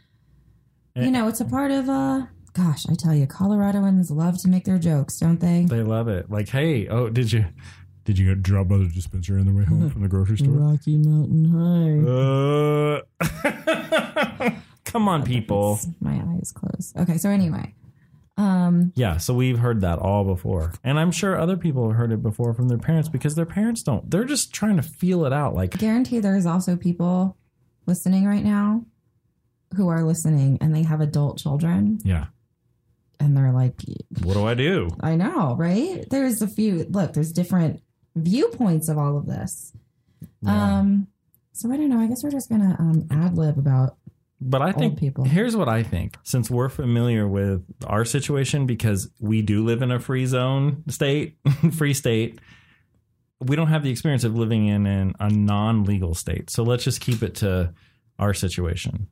[0.94, 1.06] Eh.
[1.06, 4.64] you know, it's a part of, uh, gosh, I tell you, Coloradoans love to make
[4.64, 5.64] their jokes, don't they?
[5.68, 6.30] They love it.
[6.30, 7.46] Like, hey, oh, did you
[8.04, 10.50] did you get drop by the dispenser on the way home from the grocery store?
[10.52, 11.44] Rocky Mountain
[13.20, 13.30] High.
[14.46, 14.50] Uh,
[14.92, 15.80] come on, people.
[16.00, 16.96] My eyes closed.
[16.96, 17.74] Okay, so anyway.
[18.36, 20.72] Um, Yeah, so we've heard that all before.
[20.84, 23.82] And I'm sure other people have heard it before from their parents because their parents
[23.82, 24.10] don't.
[24.10, 25.54] They're just trying to feel it out.
[25.54, 27.36] Like, I guarantee there's also people
[27.86, 28.84] listening right now
[29.76, 32.26] who are listening and they have adult children yeah,
[33.18, 33.80] and they're like,
[34.22, 34.88] what do I do?
[35.00, 36.04] I know, right?
[36.10, 37.82] There's a few, look, there's different
[38.14, 39.72] viewpoints of all of this.
[40.42, 40.78] Yeah.
[40.78, 41.06] Um,
[41.52, 42.00] so I don't know.
[42.00, 43.96] I guess we're just gonna um, ad lib about.
[44.44, 45.24] But I think people.
[45.24, 46.16] here's what I think.
[46.24, 51.36] Since we're familiar with our situation because we do live in a free zone state,
[51.76, 52.40] free state,
[53.40, 56.50] we don't have the experience of living in an, a non-legal state.
[56.50, 57.72] So let's just keep it to
[58.18, 59.08] our situation.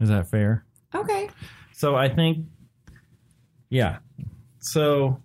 [0.00, 0.64] Is that fair?
[0.94, 1.28] Okay.
[1.72, 2.46] So I think,
[3.68, 3.98] yeah.
[4.60, 5.20] So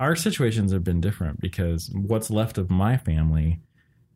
[0.00, 3.60] our situations have been different because what's left of my family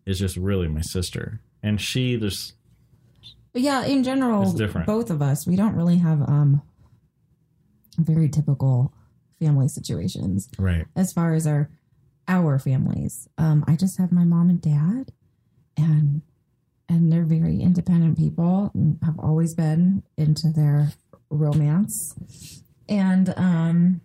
[0.06, 2.55] is just really my sister, and she just
[3.56, 6.60] But yeah, in general, both of us, we don't really have um
[7.96, 8.92] very typical
[9.40, 10.84] family situations right.
[10.94, 11.70] as far as our
[12.28, 13.30] our families.
[13.38, 15.10] Um, I just have my mom and dad,
[15.74, 16.20] and
[16.86, 20.92] and they're very independent people and have always been into their
[21.30, 24.02] romance, and um,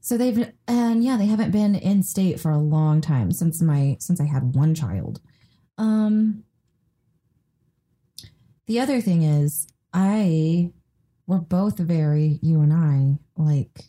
[0.00, 3.96] so they've and yeah, they haven't been in state for a long time since my
[3.98, 5.20] since I had one child.
[5.78, 6.44] Um,
[8.66, 10.72] the other thing is, I
[11.26, 13.84] we're both very you and I like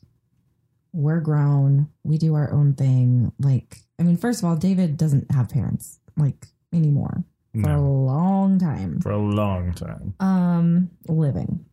[0.94, 1.90] we're grown.
[2.04, 3.32] We do our own thing.
[3.40, 7.24] Like, I mean, first of all, David doesn't have parents like anymore
[7.62, 9.00] for a long time.
[9.02, 10.14] for a long time.
[10.20, 11.66] Um, living.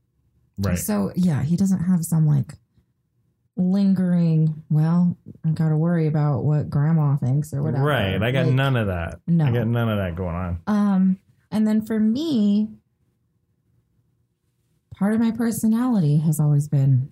[0.58, 0.78] Right.
[0.78, 2.54] So yeah, he doesn't have some like
[3.56, 4.62] lingering.
[4.70, 7.84] Well, I got to worry about what grandma thinks or whatever.
[7.84, 8.22] Right.
[8.22, 9.20] I got Like, none of that.
[9.26, 9.46] No.
[9.46, 10.60] I got none of that going on.
[10.66, 11.18] Um,
[11.50, 12.68] and then for me,
[15.00, 17.10] part of my personality has always been,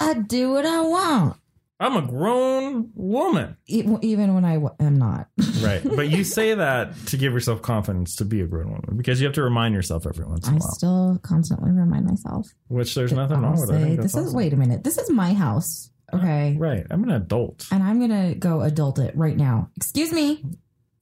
[0.00, 1.36] I do what I want,
[1.78, 3.56] I'm a grown woman.
[3.66, 5.28] even when I w- am not.
[5.62, 5.82] Right.
[5.84, 9.26] but you say that to give yourself confidence to be a grown woman because you
[9.26, 10.68] have to remind yourself every once in I a while.
[10.70, 12.46] I still constantly remind myself.
[12.68, 13.70] Which there's nothing wrong with.
[13.70, 13.96] it.
[14.00, 14.34] This is awesome.
[14.36, 14.84] wait a minute.
[14.84, 15.90] This is my house.
[16.14, 16.56] Okay.
[16.58, 16.86] Right.
[16.90, 17.66] I'm an adult.
[17.72, 19.70] And I'm gonna go adult it right now.
[19.76, 20.44] Excuse me.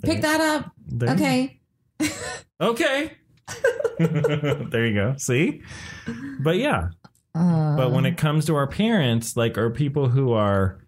[0.03, 0.73] Pick that up.
[0.87, 1.61] There Okay.
[2.61, 3.13] Okay.
[3.99, 5.15] there you go.
[5.19, 5.63] See?
[6.41, 6.89] But yeah.
[7.35, 10.79] Uh, But when it comes to our parents, like, or people who are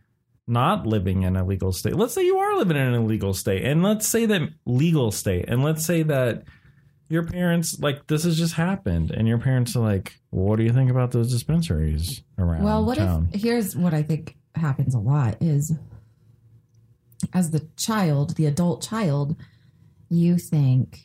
[0.46, 3.64] not living in a legal state, let's say you are living in an illegal state,
[3.64, 6.44] and let's say that legal state, and let's say that
[7.08, 10.64] your parents, like, this has just happened, and your parents are like, well, what do
[10.64, 13.28] you think about those dispensaries around Well, what town?
[13.32, 15.72] if here's what I think happens a lot is
[17.32, 19.36] as the child, the adult child,
[20.08, 21.00] you think,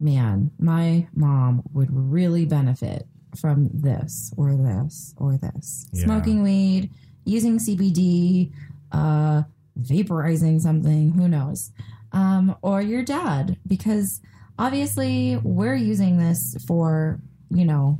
[0.00, 3.06] man, my mom would really benefit
[3.36, 5.86] from this or this or this.
[5.92, 6.04] Yeah.
[6.04, 6.90] Smoking weed,
[7.24, 8.52] using CBD,
[8.92, 9.42] uh,
[9.80, 11.72] vaporizing something, who knows?
[12.12, 14.20] Um, or your dad, because
[14.58, 17.98] obviously we're using this for, you know,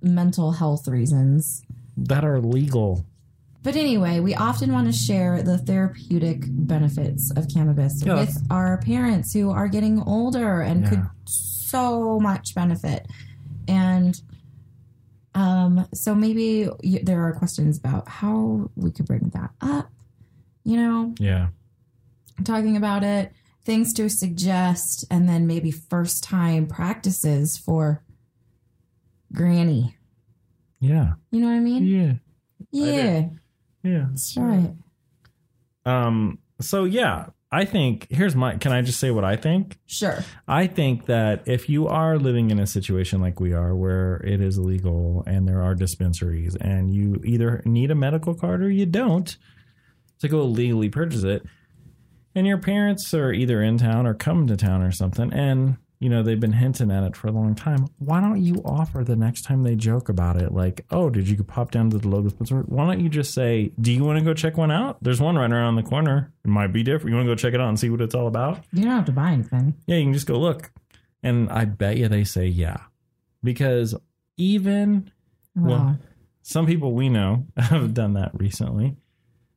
[0.00, 1.62] mental health reasons.
[1.96, 3.04] that are legal.
[3.66, 8.78] But anyway, we often want to share the therapeutic benefits of cannabis Yeah, with our
[8.78, 10.88] parents who are getting older and Yeah.
[10.90, 13.08] could so much benefit.
[13.66, 14.14] And
[15.34, 19.90] um, so maybe y- there are questions about how we could bring that up.
[20.62, 21.48] You know, Yeah.
[22.44, 23.32] talking about it,
[23.64, 28.04] things to suggest, and then maybe first time practices for
[29.32, 29.96] Granny.
[30.78, 31.14] Yeah.
[31.32, 31.84] You know what I mean?
[31.84, 32.12] Yeah.
[32.70, 33.28] Yeah,
[33.86, 34.06] Yeah.
[34.10, 34.72] that's right.
[35.84, 36.38] Um.
[36.60, 38.56] So yeah, I think here's my.
[38.56, 39.78] Can I just say what I think?
[39.86, 40.24] Sure.
[40.48, 44.40] I think that if you are living in a situation like we are, where it
[44.40, 48.86] is illegal and there are dispensaries, and you either need a medical card or you
[48.86, 49.36] don't
[50.18, 51.44] to go legally purchase it,
[52.34, 56.08] and your parents are either in town or come to town or something, and you
[56.08, 57.86] know they've been hinting at it for a long time.
[57.98, 61.42] Why don't you offer the next time they joke about it, like, "Oh, did you
[61.42, 64.34] pop down to the dispensary?" Why don't you just say, "Do you want to go
[64.34, 64.98] check one out?
[65.02, 66.32] There's one right around the corner.
[66.44, 67.10] It might be different.
[67.10, 68.92] You want to go check it out and see what it's all about?" You don't
[68.92, 69.74] have to buy anything.
[69.86, 70.70] Yeah, you can just go look.
[71.22, 72.76] And I bet you they say yeah.
[73.42, 73.94] Because
[74.36, 75.10] even
[75.54, 75.68] Wow.
[75.68, 75.98] Well-
[76.42, 78.96] some people we know have done that recently.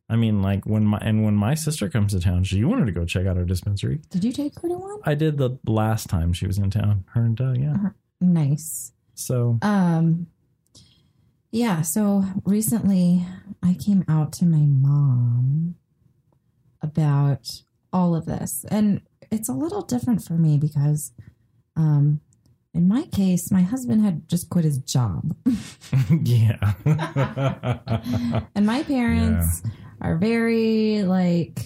[0.09, 2.91] I mean, like when my and when my sister comes to town, she wanted to
[2.91, 4.01] go check out our dispensary.
[4.09, 4.99] Did you take her to one?
[5.05, 7.05] I did the last time she was in town.
[7.13, 7.77] Her and Doug, yeah.
[8.19, 8.91] Nice.
[9.13, 10.27] So Um
[11.51, 13.25] yeah, so recently
[13.63, 15.75] I came out to my mom
[16.81, 17.61] about
[17.93, 18.65] all of this.
[18.69, 21.13] And it's a little different for me because
[21.75, 22.21] um
[22.73, 25.35] in my case, my husband had just quit his job.
[26.23, 26.73] yeah.
[28.55, 29.63] and my parents
[30.01, 31.59] are very like,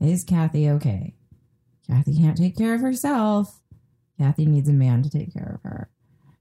[0.00, 1.14] is Kathy okay?
[1.88, 3.60] Kathy can't take care of herself.
[4.18, 5.90] Kathy needs a man to take care of her.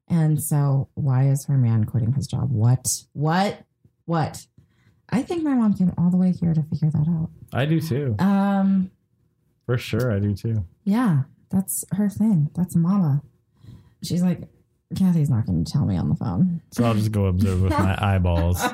[0.07, 2.51] And so, why is her man quitting his job?
[2.51, 2.87] What?
[3.13, 3.63] What?
[4.05, 4.45] What?
[5.09, 7.29] I think my mom came all the way here to figure that out.
[7.51, 8.15] I do too.
[8.19, 8.91] Um,
[9.65, 10.65] For sure, I do too.
[10.83, 12.49] yeah, that's her thing.
[12.55, 13.21] That's mama.
[14.03, 14.41] She's like,
[14.95, 16.61] Kathy's not going to tell me on the phone.
[16.71, 18.61] So I'll just go observe with my eyeballs.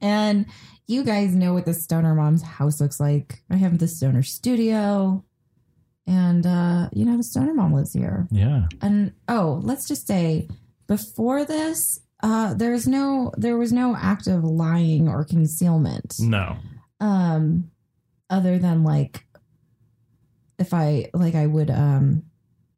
[0.00, 0.46] and
[0.86, 3.42] you guys know what the stoner mom's house looks like.
[3.50, 5.24] I have the stoner studio.
[6.06, 8.26] And uh, you know, the stoner mom lives here.
[8.30, 8.66] yeah.
[8.80, 10.48] And oh, let's just say
[10.88, 16.16] before this, uh, there's no there was no act of lying or concealment.
[16.18, 16.56] No.
[17.00, 17.70] Um
[18.30, 19.26] other than like
[20.58, 22.24] if I like I would um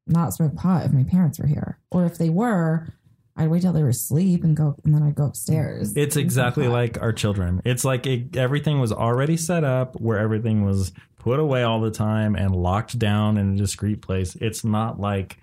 [0.06, 1.78] not smoke pot if my parents were here.
[1.90, 2.88] Or if they were,
[3.36, 5.96] I'd wait till they were asleep and go and then I'd go upstairs.
[5.96, 7.60] It's exactly like our children.
[7.64, 11.90] It's like it, everything was already set up where everything was put away all the
[11.90, 14.36] time and locked down in a discreet place.
[14.40, 15.38] It's not like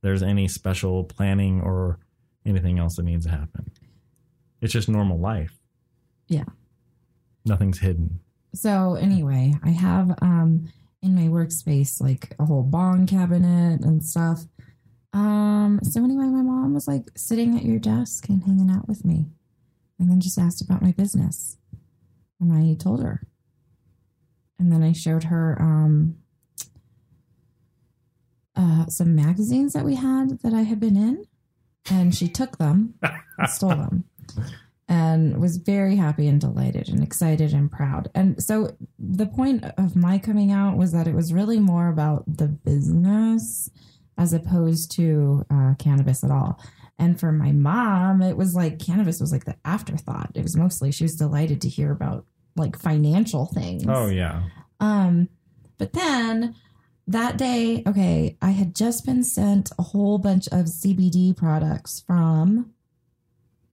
[0.00, 1.98] there's any special planning or
[2.46, 3.70] anything else that needs to happen.
[4.60, 5.58] It's just normal life.
[6.28, 6.44] Yeah.
[7.44, 8.20] Nothing's hidden.
[8.54, 14.44] So anyway, I have um in my workspace like a whole bong cabinet and stuff.
[15.12, 19.04] Um so anyway, my mom was like sitting at your desk and hanging out with
[19.04, 19.26] me
[19.98, 21.56] and then just asked about my business.
[22.40, 23.22] And I told her.
[24.58, 26.16] And then I showed her um
[28.56, 31.24] uh some magazines that we had that I had been in
[31.90, 32.94] and she took them
[33.38, 34.04] and stole them
[34.88, 38.10] and was very happy and delighted and excited and proud.
[38.14, 42.24] And so the point of my coming out was that it was really more about
[42.26, 43.70] the business
[44.16, 46.60] as opposed to uh, cannabis at all.
[46.98, 50.30] And for my mom, it was like cannabis was like the afterthought.
[50.34, 52.24] It was mostly she was delighted to hear about
[52.56, 53.84] like financial things.
[53.86, 54.42] Oh yeah.
[54.80, 55.28] Um,
[55.76, 56.56] but then
[57.06, 62.72] that day, okay, I had just been sent a whole bunch of CBD products from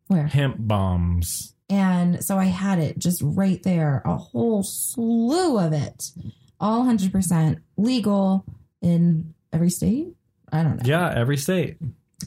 [0.07, 0.27] where?
[0.27, 1.53] Hemp bombs.
[1.69, 6.11] And so I had it just right there, a whole slew of it,
[6.59, 8.45] all 100% legal
[8.81, 10.09] in every state.
[10.51, 10.83] I don't know.
[10.85, 11.77] Yeah, every state.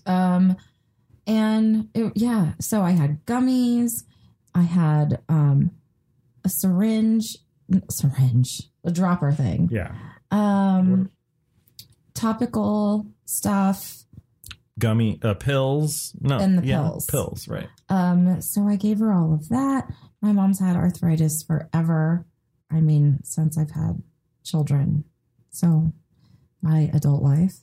[0.07, 0.57] Um,
[1.27, 3.91] and it, yeah, so I had gummies,
[4.55, 5.71] I had um,
[6.45, 7.37] a syringe,
[7.91, 9.95] syringe, a dropper thing, Yeah.
[10.33, 11.11] um,
[12.15, 14.05] topical stuff.
[14.79, 16.15] Gummy uh, pills.
[16.21, 16.39] No.
[16.39, 17.07] And the yeah, pills.
[17.07, 17.69] Pills, right.
[17.89, 19.91] Um, so I gave her all of that.
[20.21, 22.27] My mom's had arthritis forever.
[22.71, 24.03] I mean, since I've had
[24.45, 25.05] children.
[25.51, 25.93] So
[26.63, 27.61] my adult life.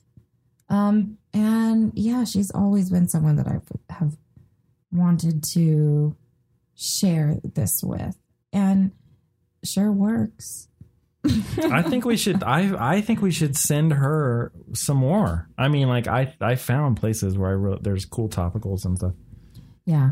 [0.68, 3.60] Um, and yeah, she's always been someone that I
[3.92, 4.16] have
[4.92, 6.16] wanted to
[6.74, 8.16] share this with.
[8.52, 8.92] And
[9.64, 10.68] sure works.
[11.72, 12.42] I think we should.
[12.42, 15.48] I I think we should send her some more.
[15.58, 19.12] I mean, like I I found places where I wrote there's cool topicals and stuff,
[19.84, 20.10] Yeah.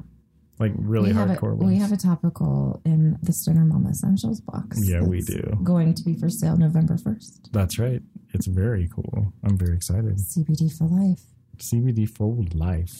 [0.59, 1.67] like really we hardcore a, ones.
[1.73, 4.79] We have a topical in the Stoner Mama Essentials box.
[4.89, 5.59] Yeah, we do.
[5.63, 7.51] Going to be for sale November 1st.
[7.53, 8.03] That's right.
[8.33, 9.33] It's very cool.
[9.45, 10.17] I'm very excited.
[10.19, 11.21] CBD for life.
[11.59, 12.93] CBD for life.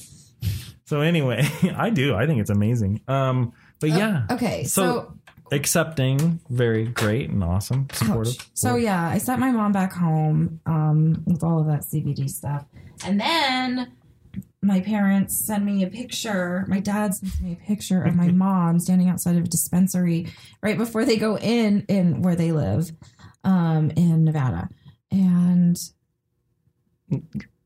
[0.87, 2.15] So anyway, I do.
[2.15, 3.01] I think it's amazing.
[3.09, 5.19] Um, but yeah, Okay, So, so,
[5.55, 8.35] accepting, very great and awesome, supportive.
[8.35, 8.49] ouch.
[8.55, 12.65] so yeah, I sent my mom back home um, with all of that CBD stuff,
[13.05, 13.93] and then
[14.63, 16.65] my parents send me a picture.
[16.69, 20.29] My dad sends me a picture of my mom standing outside of a dispensary
[20.63, 22.93] right before they go in in where they live,
[23.45, 24.69] um, in Nevada,
[25.11, 25.79] and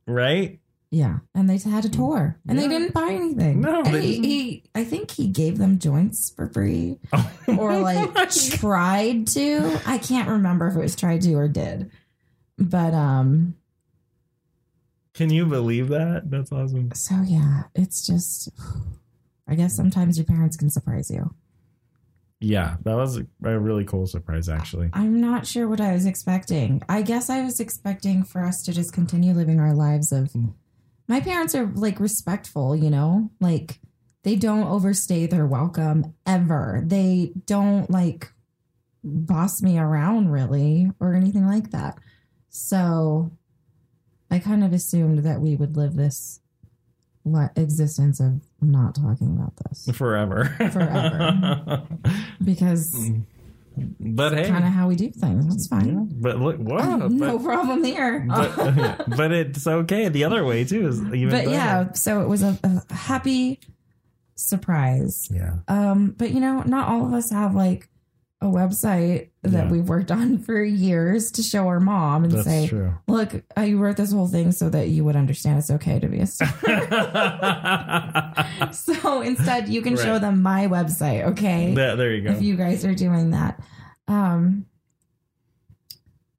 [0.06, 0.60] Right?
[0.90, 2.66] Yeah, and they had a tour, and Yeah.
[2.66, 3.60] they didn't buy anything.
[3.60, 6.98] No, And he, he, I think he gave them joints for free,
[7.48, 9.80] or like tried to.
[9.86, 11.90] I can't remember if it was tried to or did,
[12.58, 13.54] but um.
[15.14, 16.30] Can you believe that?
[16.30, 16.92] That's awesome.
[16.94, 18.48] So yeah, it's just
[19.48, 21.34] I guess sometimes your parents can surprise you.
[22.40, 24.90] Yeah, that was a, a really cool surprise, actually.
[24.92, 26.82] I'm not sure what I was expecting.
[26.88, 30.30] I guess I was expecting for us to just continue living our lives of
[31.08, 33.30] my parents are like respectful, you know?
[33.40, 33.80] Like
[34.22, 36.82] they don't overstay their welcome ever.
[36.84, 38.30] They don't like
[39.02, 41.98] boss me around really or anything like that.
[42.50, 43.30] So
[44.30, 46.40] I kind of assumed that we would live this
[47.56, 50.44] existence of not talking about this Forever.
[50.72, 51.86] Forever.
[52.44, 53.24] because mm.
[54.00, 54.48] But hey.
[54.48, 55.46] kind of how we do things.
[55.46, 56.08] That's fine.
[56.20, 57.08] But look, whoa.
[57.08, 58.20] no but, problem there.
[58.20, 60.08] but, but it's okay.
[60.08, 61.50] The other way, too, is even but better.
[61.50, 63.60] yeah, so it was a, a happy
[64.34, 65.28] surprise.
[65.30, 65.56] Yeah.
[65.68, 67.88] Um, but you know, not all of us have like
[68.40, 69.70] a website that Yeah.
[69.70, 72.94] we've worked on for years to show our mom and That's say, true.
[73.08, 76.20] "Look, I wrote this whole thing so that you would understand it's okay to be
[76.20, 76.48] a star."
[78.72, 81.74] so instead, you can show them my website, okay?
[81.74, 82.30] there, there you go.
[82.30, 83.60] if you guys are doing that.
[84.06, 84.66] Um,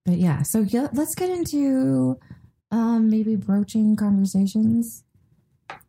[0.06, 2.18] but yeah, so yeah, let's get into
[2.72, 5.04] um, maybe broaching conversations,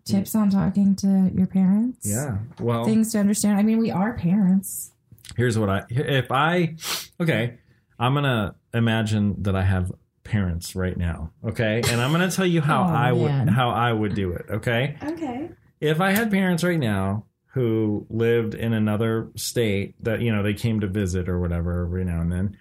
[0.05, 2.01] tips on talking to your parents.
[2.09, 2.38] yeah.
[2.61, 3.59] Well, Things to understand.
[3.59, 4.90] I mean, we are parents.
[5.37, 6.77] Here's what I if I
[7.21, 7.59] okay,
[7.99, 9.93] I'm gonna imagine that I have
[10.25, 11.33] parents right now.
[11.45, 13.47] Okay, and I'm gonna tell you how Oh, I man.
[13.47, 14.47] would how I would do it.
[14.51, 15.51] Okay, Okay.
[15.81, 20.55] if I had parents right now who lived in another state that you know they
[20.55, 22.57] came to visit or whatever every now and then,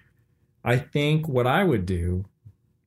[0.64, 2.24] I think what I would do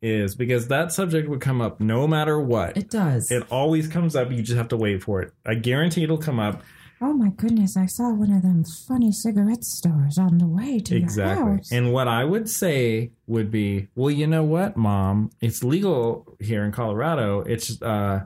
[0.02, 2.76] is because that subject would come up no matter what.
[2.76, 3.32] It does.
[3.32, 4.32] It always comes up.
[4.34, 5.32] You just have to wait for it.
[5.46, 6.62] I guarantee it'll come up.
[7.04, 7.76] Oh my goodness!
[7.78, 11.44] I saw one of them funny cigarette stores on the way to Exactly.
[11.46, 11.72] your house.
[11.72, 15.30] And what I would say would be, well, you know what, mom?
[15.42, 17.42] It's legal here in Colorado.
[17.42, 18.22] It's uh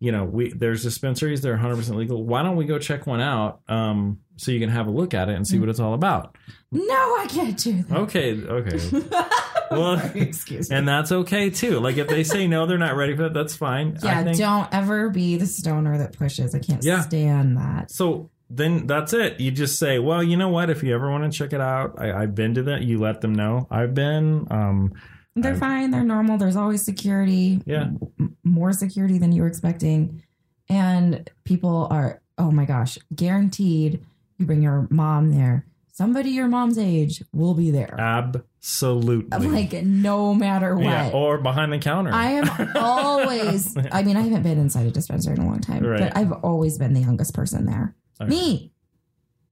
[0.00, 2.22] you know, we there's dispensaries they're 100% legal.
[2.22, 5.28] Why don't we go check one out um so you can have a look at
[5.28, 6.36] it and see what it's all about?
[6.70, 7.98] no, I can't do that.
[7.98, 8.78] Okay, okay.
[9.76, 10.76] well, Excuse me.
[10.76, 11.80] and that's okay too.
[11.80, 13.98] Like if they say no, they're not ready for it, that's fine.
[14.02, 16.54] Yeah, I think don't ever be the stoner that pushes.
[16.54, 17.02] I can't Yeah.
[17.02, 17.90] stand that.
[17.90, 19.40] So then that's it.
[19.40, 20.70] You just say, well, you know what?
[20.70, 22.82] If you ever want to check it out, I, I've been to that.
[22.82, 23.66] You let them know.
[23.70, 24.46] I've been.
[24.50, 24.94] Um,
[25.36, 25.90] They're I'm- fine.
[25.90, 26.38] They're normal.
[26.38, 27.60] There's always security.
[27.66, 27.90] Yeah.
[28.18, 30.22] m- more security than you were expecting,
[30.68, 32.22] and people are.
[32.38, 34.02] Oh my gosh, guaranteed.
[34.38, 35.66] You bring your mom there.
[35.98, 37.96] Somebody your mom's age will be there.
[37.98, 39.48] absolutely.
[39.48, 40.84] like no matter what.
[40.84, 42.12] yeah, or behind the counter.
[42.14, 43.76] I am always.
[43.92, 45.98] I mean, I haven't been inside a dispensary in a long time, Right.
[45.98, 47.96] but I've always been the youngest person there.
[48.20, 48.30] Okay.
[48.30, 48.72] Me,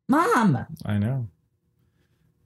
[0.09, 0.65] mom.
[0.85, 1.27] I know.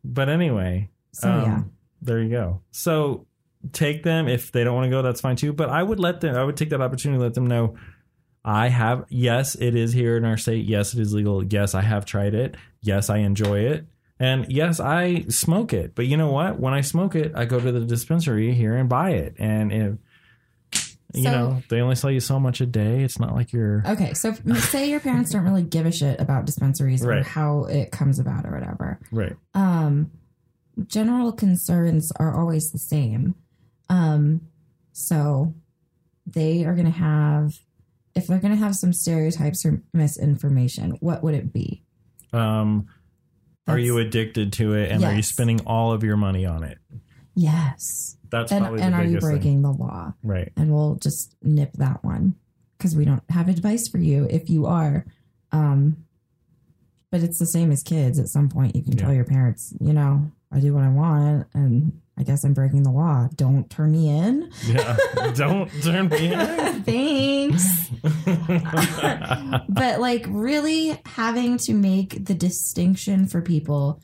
[0.02, 1.62] But anyway, So um, yeah.
[2.00, 2.62] there you go.
[2.70, 3.26] So
[3.72, 5.02] take them if they don't want to go.
[5.02, 5.52] That's fine too.
[5.52, 6.36] But I would let them.
[6.36, 7.76] I would take that opportunity to let them know.
[8.46, 9.04] I have.
[9.10, 10.64] Yes, it is here in our state.
[10.64, 11.44] Yes, it is legal.
[11.44, 12.56] Yes, I have tried it.
[12.82, 13.86] Yes, I enjoy it.
[14.18, 15.94] And yes, I smoke it.
[15.94, 16.60] But you know what?
[16.60, 19.34] When I smoke it, I go to the dispensary here and buy it.
[19.38, 19.94] And if
[21.14, 23.82] you So- know they only sell you so much a day, it's not like you're
[23.86, 27.26] Okay, so say your parents don't really give a shit about dispensaries or Right.
[27.26, 28.98] how it comes about or whatever.
[29.10, 29.36] right.
[29.54, 30.10] Um,
[30.86, 33.34] general concerns are always the same.
[33.88, 34.42] Um,
[34.92, 35.54] so
[36.26, 37.58] they are going to have,
[38.14, 41.82] if they're going to have some stereotypes or misinformation, what would it be?
[42.32, 42.86] Um,
[43.66, 46.78] are you addicted to it, and are you spending all of your money on it?
[47.34, 48.16] Yes.
[48.30, 49.36] That's And, probably and the are you biggest thing.
[49.36, 50.14] breaking the law?
[50.22, 50.52] Right.
[50.56, 52.34] and we'll just nip that one
[52.78, 55.04] because we don't have advice for you if you are.
[55.52, 56.04] Um,
[57.10, 58.18] but it's the same as kids.
[58.18, 59.04] At some point, you can Yeah.
[59.04, 62.82] tell your parents, you know, I do what I want, and I guess I'm breaking
[62.82, 63.30] the law.
[63.34, 64.52] Don't turn me in.
[64.66, 64.94] Yeah.
[65.34, 66.82] Don't turn me in.
[66.82, 67.88] Thanks.
[69.70, 74.02] but like really having to make the distinction for people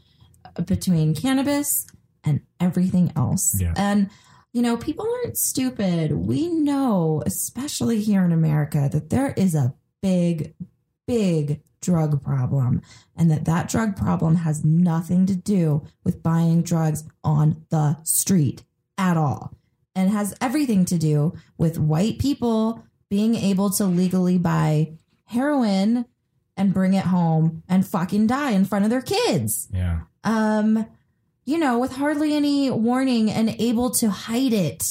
[0.56, 1.86] uh, between cannabis
[2.24, 3.54] and everything else.
[3.60, 3.74] Yeah.
[3.76, 4.08] And
[4.54, 6.12] you know, people aren't stupid.
[6.12, 10.54] We know, especially here in America, that there is a big
[11.06, 12.82] big drug problem
[13.16, 18.64] and that that drug problem has nothing to do with buying drugs on the street
[18.98, 19.54] at all
[19.94, 24.92] and has everything to do with white people being able to legally buy
[25.26, 26.04] heroin
[26.56, 29.68] and bring it home and fucking die in front of their kids.
[29.72, 30.00] Yeah.
[30.24, 30.86] Um,
[31.44, 34.82] you know, with hardly any warning and able to hide it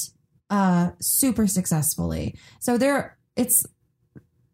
[0.48, 2.38] uh super successfully.
[2.60, 3.66] So there it's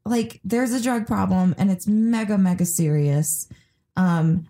[0.05, 3.49] like there's a drug problem and it's mega mega serious.
[3.97, 4.49] Um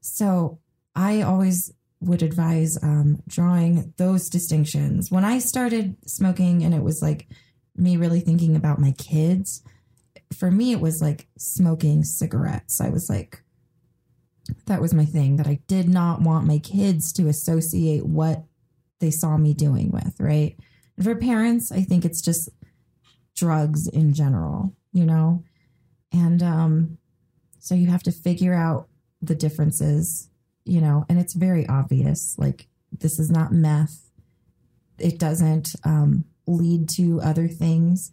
[0.00, 0.58] so
[0.94, 5.10] I always would advise um drawing those distinctions.
[5.10, 7.28] When I started smoking and it was like
[7.76, 9.62] me really thinking about my kids,
[10.36, 12.80] for me it was like smoking cigarettes.
[12.80, 13.42] I was like
[14.66, 18.44] that was my thing that I did not want my kids to associate what
[19.00, 20.56] they saw me doing with, right?
[20.96, 22.48] And for parents, I think it's just
[23.38, 25.44] drugs in general, you know?
[26.12, 26.98] And um
[27.58, 28.88] so you have to figure out
[29.20, 30.28] the differences,
[30.64, 34.10] you know, and it's very obvious like this is not meth.
[34.98, 38.10] It doesn't um lead to other things.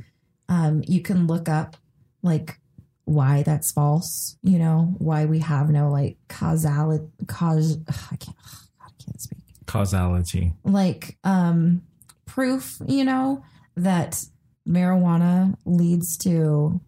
[0.49, 1.77] Um you can look up
[2.21, 2.59] like
[3.05, 8.87] why that's false, you know, why we have no like causality cause I can't God,
[8.87, 10.53] I can't speak Causality.
[10.63, 11.81] like um
[12.25, 13.43] proof you know
[13.75, 14.23] that
[14.67, 16.79] marijuana leads to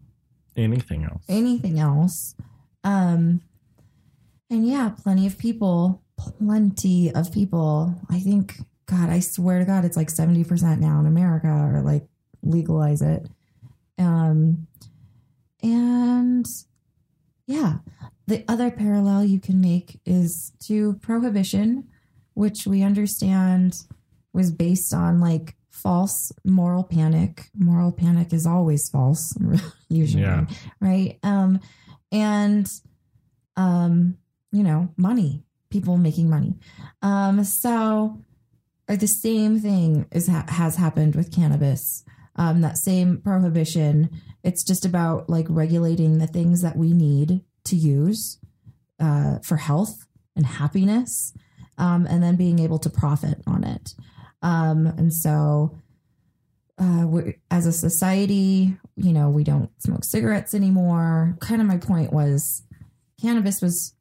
[0.56, 1.22] Anything else?
[1.28, 2.34] anything else.
[2.84, 3.40] Um
[4.50, 7.94] and yeah plenty of people plenty of people.
[8.10, 8.56] I think
[8.86, 12.06] god i swear to god it's like 70% now in america or like
[12.42, 13.28] legalize it.
[13.98, 14.66] Um
[15.62, 16.46] and
[17.46, 17.78] yeah
[18.26, 21.88] the other parallel you can make is to prohibition
[22.34, 23.82] which we understand
[24.32, 27.48] was based on like false moral panic.
[27.56, 29.36] Moral panic is always false,
[29.88, 30.46] usually, Yeah.
[30.80, 31.18] right?
[31.22, 31.60] Um,
[32.12, 32.66] and
[33.56, 34.16] um,
[34.52, 36.54] you know, money, people making money.
[37.02, 38.22] Um, so
[38.88, 42.04] uh, the same thing is ha- has happened with cannabis.
[42.36, 44.10] Um, that same prohibition.
[44.44, 48.38] It's just about like regulating the things that we need to use
[49.00, 50.06] uh, for health
[50.36, 51.32] and happiness
[51.78, 53.94] um, and then being able to profit on it.
[54.42, 55.76] Um, and so,
[56.78, 57.06] uh,
[57.50, 61.36] as a society, you know, we don't smoke cigarettes anymore.
[61.40, 62.62] Kind of my point was
[63.20, 63.94] cannabis was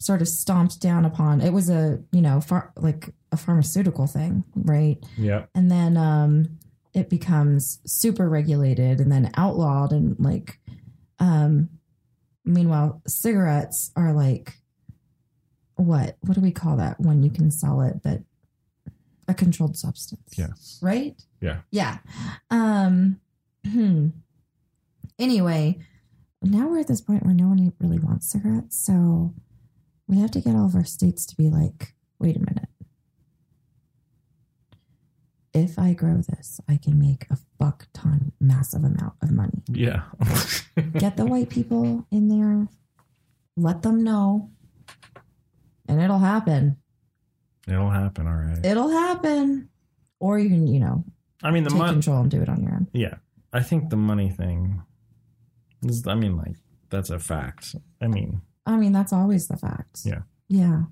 [0.00, 1.40] sort of stomped down upon.
[1.40, 4.98] It was a, you know, far, like a pharmaceutical thing, right?
[5.16, 5.46] Yeah.
[5.54, 6.58] and then um
[6.92, 10.60] it becomes super regulated and then outlawed and like
[11.18, 11.68] um
[12.44, 14.58] meanwhile cigarettes are like
[15.76, 18.20] what what do we call that when you can sell it but
[19.28, 20.78] a controlled substance Yes.
[20.82, 21.60] right Yeah.
[21.70, 21.98] yeah
[22.50, 23.20] um
[23.68, 24.08] hmm.
[25.18, 25.78] anyway
[26.42, 29.34] now we're at this point where no one really wants cigarettes so
[30.06, 32.68] we have to get all of our states to be like wait a minute
[35.54, 39.62] if I grow this, I can make a fuck ton, massive amount of money.
[39.68, 40.02] Yeah.
[40.98, 42.66] Get the white people in there,
[43.56, 44.50] let them know,
[45.88, 46.76] and it'll happen.
[47.66, 48.26] It'll happen.
[48.26, 48.64] All right.
[48.64, 49.68] It'll happen.
[50.20, 51.04] Or you can, you know,
[51.42, 51.92] I mean, the take money.
[51.92, 52.88] control and do it on your own.
[52.92, 53.14] Yeah.
[53.52, 54.82] I think the money thing
[55.84, 56.56] is, I mean, like,
[56.90, 57.74] that's a fact.
[58.00, 60.00] I mean, I mean, that's always the fact.
[60.04, 60.22] Yeah.
[60.48, 60.84] Yeah.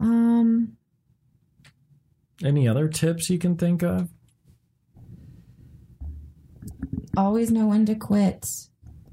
[0.00, 0.76] Um,
[2.44, 4.08] any other tips you can think of?
[7.16, 8.46] always know when to quit.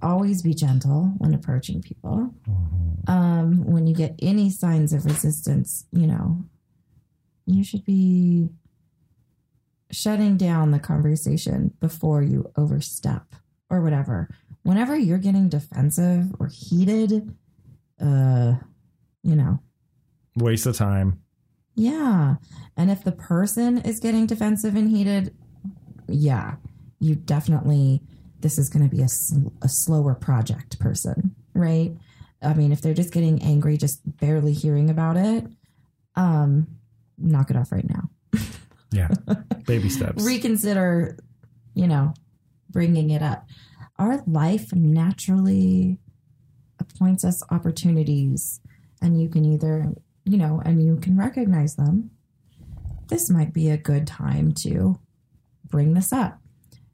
[0.02, 2.34] Always be gentle when approaching people.
[3.08, 6.46] um, when you get any signs of resistance, you know,
[7.48, 8.50] you should be
[9.92, 13.24] shutting down the conversation before you overstep
[13.70, 14.30] or whatever.
[14.64, 17.34] Whenever you're getting defensive or heated,
[18.02, 18.56] uh,
[19.24, 19.60] you know,
[20.36, 21.20] Waste of time.
[21.74, 22.36] yeah.
[22.76, 25.34] And if the person is getting defensive and heated,
[26.08, 26.56] yeah,
[27.00, 28.02] you definitely,
[28.42, 31.92] this is going to be a, sl- a slower project person, right?
[32.42, 35.48] I mean, if they're just getting angry, just barely hearing about it,
[36.16, 36.68] um,
[37.18, 38.10] knock it off right now.
[38.92, 39.10] Yeah.
[39.66, 40.24] Baby steps.
[40.24, 41.18] Reconsider,
[41.74, 42.14] you know,
[42.70, 43.46] bringing it up.
[44.00, 46.00] Our life naturally
[46.80, 48.62] appoints us opportunities,
[49.02, 49.92] and you can either,
[50.24, 52.12] you know, and you can recognize them.
[53.08, 55.00] This might be a good time to
[55.66, 56.40] bring this up.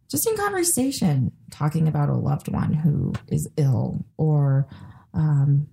[0.10, 4.68] Just in conversation, talking about a loved one who is ill or
[5.14, 5.68] um,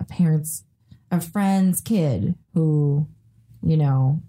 [0.00, 0.64] a parent's,
[1.10, 3.08] a friend's kid who,
[3.66, 4.22] you know,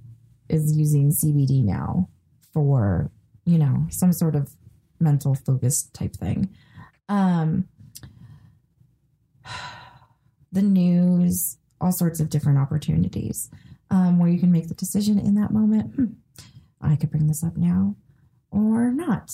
[0.49, 2.09] is using CBD now
[2.53, 3.11] for,
[3.45, 4.51] you know, some sort of
[4.99, 6.49] mental focus type thing.
[7.07, 7.67] Um,
[10.51, 13.49] the news, all sorts of different opportunities
[13.91, 15.93] um, where you can make the decision in that moment.
[15.95, 16.05] Hmm,
[16.81, 17.95] I could bring this up now
[18.49, 19.31] or not.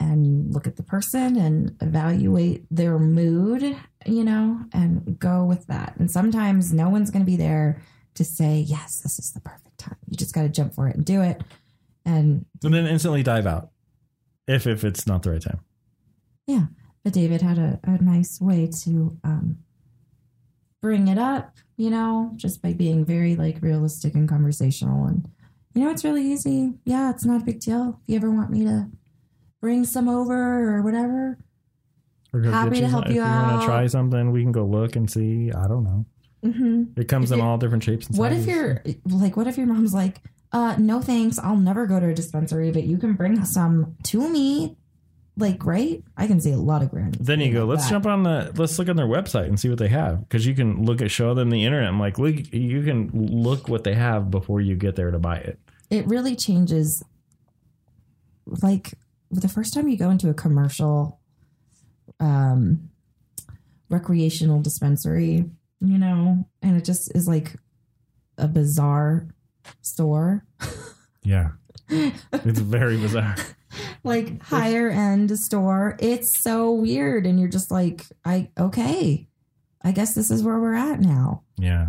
[0.00, 3.76] and you look at the person and evaluate their mood,
[4.06, 5.96] you know, and go with that.
[5.98, 7.82] And sometimes no one's going to be there
[8.18, 9.96] to say, yes, this is the perfect time.
[10.06, 11.42] You just got to jump for it and do it.
[12.04, 13.70] And And then instantly dive out
[14.46, 15.60] if if it's not the right time.
[16.46, 16.66] yeah,
[17.02, 19.58] but David had a, a nice way to um,
[20.80, 25.06] bring it up, you know, just by being very like realistic and conversational.
[25.06, 25.28] And,
[25.74, 26.74] you know, it's really easy.
[26.84, 28.00] Yeah, it's not a big deal.
[28.02, 28.88] If you ever want me to
[29.60, 31.38] bring some over or whatever,
[32.32, 35.50] Happy to help if you want to try something, we can go look and see.
[35.50, 36.04] I don't know.
[36.42, 38.06] Hmm It comes If in you- all different shapes.
[38.08, 38.54] And What if sizes.
[38.54, 40.20] you're like, what if your mom's like,
[40.52, 44.28] uh, no thanks, I'll never go to a dispensary, but you can bring some to
[44.28, 44.76] me.
[45.36, 46.02] Like, right?
[46.16, 47.20] I can see a lot of grannies.
[47.20, 47.64] Then you go.
[47.64, 47.90] Let's that.
[47.90, 48.50] jump on the.
[48.56, 51.12] Let's look on their website and see what they have because you can look at
[51.12, 51.88] show them the internet.
[51.88, 55.36] I'm like, look, you can look what they have before you get there to buy
[55.36, 55.60] it.
[55.90, 57.04] It really changes.
[58.46, 58.94] Like
[59.30, 61.20] the first time you go into a commercial,
[62.18, 62.90] um,
[63.90, 65.44] recreational dispensary,
[65.80, 67.54] you know, and it just is like
[68.36, 69.28] a bizarre
[69.82, 70.44] store.
[71.22, 71.50] Yeah,
[71.88, 73.36] it's very bizarre.
[74.04, 75.96] like higher end store.
[76.00, 77.26] It's so weird.
[77.26, 79.28] And you're just like, I, okay,
[79.82, 81.42] I guess this is where we're at now.
[81.56, 81.88] Yeah,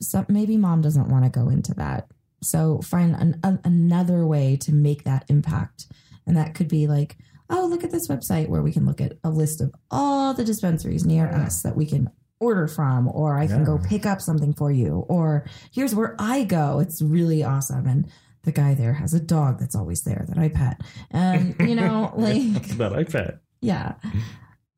[0.00, 2.08] So maybe mom doesn't want to go into that.
[2.42, 5.86] So find an, a, another way to make that impact.
[6.26, 7.16] And that could be like,
[7.50, 10.44] oh, look at this website where we can look at a list of all the
[10.44, 12.08] dispensaries near us that we can
[12.40, 13.66] order from, or I can Yeah.
[13.66, 16.80] go pick up something for you, or here's where I go.
[16.80, 17.86] It's really awesome.
[17.86, 18.06] And
[18.42, 20.80] the guy there has a dog that's always there that I pet.
[21.10, 23.38] And, you know, like, that I pet.
[23.60, 23.94] yeah.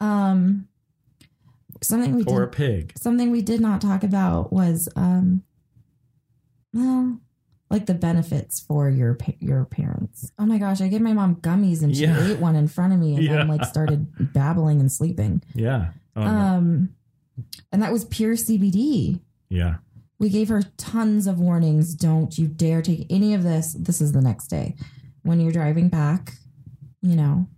[0.00, 0.66] Um,
[1.80, 2.92] something we Or a did, pig.
[2.98, 5.44] something we did not talk about was, um,
[6.74, 7.20] well,
[7.70, 10.30] like the benefits for your your parents.
[10.38, 12.20] Oh my gosh, I gave my mom gummies and she Yeah.
[12.26, 13.36] ate one in front of me and Yeah.
[13.36, 15.42] then like started babbling and sleeping.
[15.54, 15.92] Yeah.
[16.16, 16.88] Oh, no.
[17.72, 19.20] And that was pure CBD.
[19.49, 19.76] yeah.
[20.18, 21.95] We gave her tons of warnings.
[21.97, 23.72] Don't you dare take any of this.
[23.76, 24.76] This is the next day.
[25.22, 26.35] When you're driving back,
[27.01, 27.49] you know,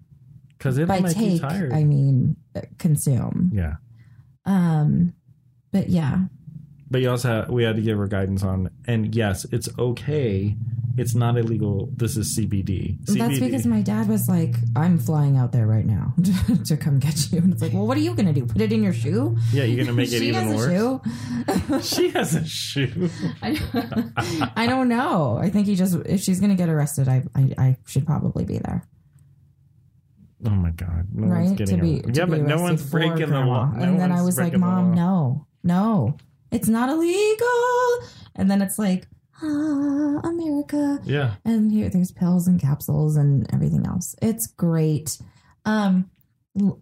[0.57, 1.75] Because it'll by make you take, tired.
[1.75, 3.51] I mean uh, consume.
[3.53, 3.75] yeah.
[4.47, 5.13] Um,
[5.73, 6.21] but yeah,
[6.91, 10.57] But you also had, we had to give her guidance on, and yes, it's okay.
[10.97, 11.89] It's not illegal.
[11.95, 12.99] This is CBD.
[13.07, 16.15] that's because my dad was like, "I'm flying out there right now
[16.67, 18.47] to come get you," and it's like, "Well, what are you gonna do?
[18.47, 20.67] Put it in your shoe?" yeah, you're gonna make it she even has worse.
[20.67, 21.81] a shoe.
[21.83, 23.11] She has a shoe.
[23.43, 25.39] I, I don't know.
[25.41, 28.59] I think he just if she's gonna get arrested, I I, I should probably be
[28.59, 28.87] there,
[30.47, 31.09] Oh my god!
[31.13, 31.45] No right?
[31.45, 33.71] one's getting to be to yeah, but no one's breaking the law.
[33.75, 36.17] No and then I was like, "Mom, no, no,
[36.51, 39.07] it's not illegal." And then it's like,
[39.43, 44.15] "Ah, America." Yeah, and here there's pills and capsules and everything else.
[44.23, 45.19] It's great.
[45.65, 46.11] Um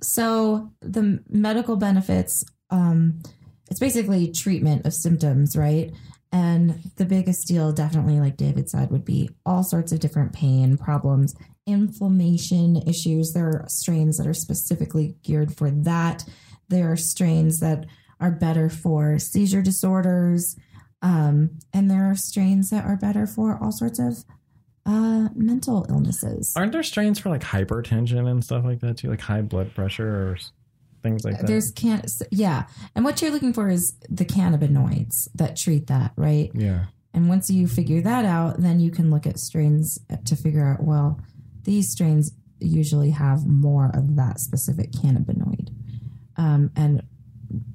[0.02, 3.20] so the medical benefits um
[3.70, 5.92] it's basically treatment of symptoms right?
[6.30, 10.76] And the biggest deal definitely like david said would be all sorts of different pain
[10.76, 11.34] problems
[11.66, 13.32] inflammation issues.
[13.32, 16.24] There are strains that are specifically geared for that.
[16.68, 17.86] There are strains that
[18.20, 20.56] are better for seizure disorders
[21.02, 24.24] um, and there are strains that are better for all sorts of
[24.86, 26.52] uh, mental illnesses.
[26.56, 30.08] aren't there strains for like hypertension and stuff like that too, like high blood pressure
[30.08, 30.38] or
[31.02, 31.46] things like that?
[31.46, 36.50] There's can yeah, and what you're looking for is the cannabinoids that treat that, right?
[36.54, 40.66] yeah, And once you figure that out, then you can look at strains to figure
[40.66, 41.20] out well,
[41.64, 45.68] these strains usually have more of that specific cannabinoid,
[46.36, 47.02] um, and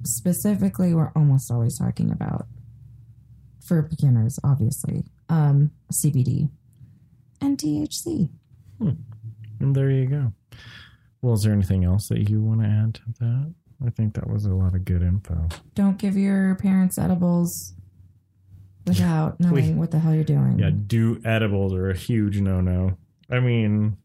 [0.03, 2.47] specifically, we're almost always talking about
[3.67, 6.49] for beginners, obviously, um, CBD
[7.41, 8.29] and THC.
[8.79, 10.33] and there you go.
[11.21, 13.53] Well, is there anything else that you want to add to that?
[13.85, 15.49] I think that was a lot of good info.
[15.75, 17.73] Don't give your parents edibles
[18.85, 20.57] without knowing what the hell you're doing.
[20.59, 22.97] Yeah, do edibles are a huge no no.
[23.29, 23.97] I mean,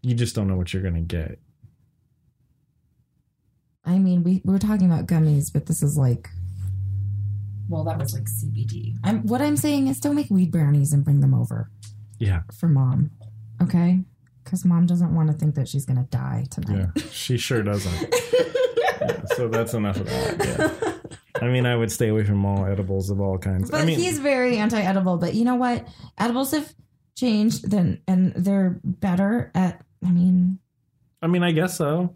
[0.00, 1.38] you just don't know what you're gonna get.
[3.84, 6.28] I mean, we, we were talking about gummies, but this is like,
[7.72, 8.94] well, that was like CBD.
[9.02, 11.70] I'm what I'm saying is, don't make weed brownies and bring them over
[12.18, 13.10] Yeah, for mom,
[13.62, 14.00] okay?
[14.44, 16.88] Because mom doesn't want to think that she's gonna die tonight.
[16.94, 18.14] yeah, she sure doesn't.
[19.02, 21.00] Yeah, so that's enough of that.
[21.34, 21.42] Yeah.
[21.42, 23.68] I mean, I would stay away from all edibles of all kinds.
[23.68, 25.16] But I mean, he's very anti-edible.
[25.16, 25.88] But you know what?
[26.18, 26.72] Edibles have
[27.16, 29.84] changed, then, and they're better at.
[30.06, 30.60] I mean,
[31.20, 32.14] I mean, I guess so.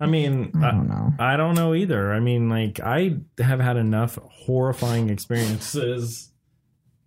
[0.00, 1.12] I mean, I I, don't know.
[1.18, 2.12] I don't know either.
[2.12, 6.32] I mean, like, I have had enough horrifying experiences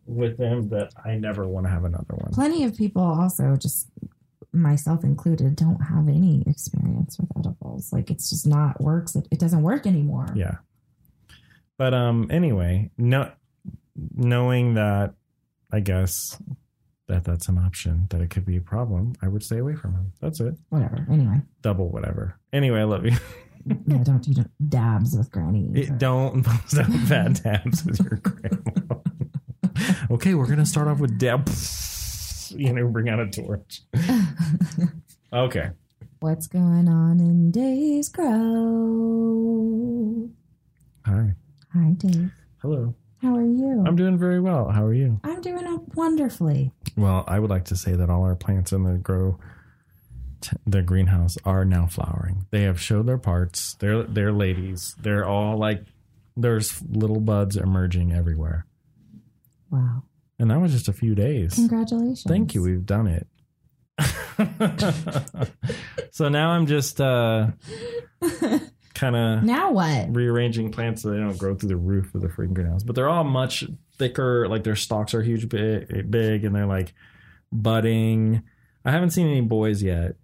[0.05, 2.31] with them that I never want to have another one.
[2.33, 3.87] Plenty of people also just
[4.53, 7.93] myself included, don't have any experience with edibles.
[7.93, 9.15] Like it's just not works.
[9.15, 10.27] It, it doesn't work anymore.
[10.35, 10.57] Yeah.
[11.77, 13.31] But um anyway, no
[14.13, 15.13] knowing that
[15.71, 16.41] I guess
[17.07, 19.93] that that's an option, that it could be a problem, I would stay away from
[19.93, 20.13] him.
[20.19, 20.55] That's it.
[20.69, 21.05] Whatever.
[21.09, 22.37] Anyway, Double whatever.
[22.53, 23.11] Anyway, I love you.
[23.87, 25.69] yeah, don't do dabs with granny.
[25.73, 28.95] It, don't post out bad tabs with your grandma.
[30.11, 31.49] okay, we're gonna start off with dab.
[32.49, 33.81] You know, bring out a torch.
[35.33, 35.69] Okay.
[36.19, 38.31] What's going on in Dave's Grove?
[41.05, 41.33] Hi.
[41.73, 42.31] Hi, Dave.
[42.61, 42.93] Hello.
[43.21, 43.83] How are you?
[43.87, 44.69] I'm doing very well.
[44.69, 45.21] How are you?
[45.23, 46.73] I'm doing wonderfully.
[46.97, 49.39] Well, I would like to say that all our plants in the grow,
[50.65, 52.45] the greenhouse, are now flowering.
[52.51, 53.73] They have showed their parts.
[53.75, 54.95] They're they're ladies.
[55.01, 55.83] They're all like
[56.37, 58.65] there's little buds emerging everywhere.
[59.69, 60.03] Wow.
[60.39, 61.55] And that was just a few days.
[61.55, 62.23] Congratulations.
[62.27, 62.61] Thank you.
[62.63, 63.27] We've done it.
[66.11, 67.47] so now I'm just uh
[68.93, 70.15] kind of Now what?
[70.15, 72.83] rearranging plants so they don't grow through the roof of the freaking greenhouse.
[72.83, 73.63] But they're all much
[73.97, 74.47] thicker.
[74.47, 76.93] Like their stalks are huge, big, big, and they're like
[77.51, 78.41] budding.
[78.83, 80.15] I haven't seen any boys yet,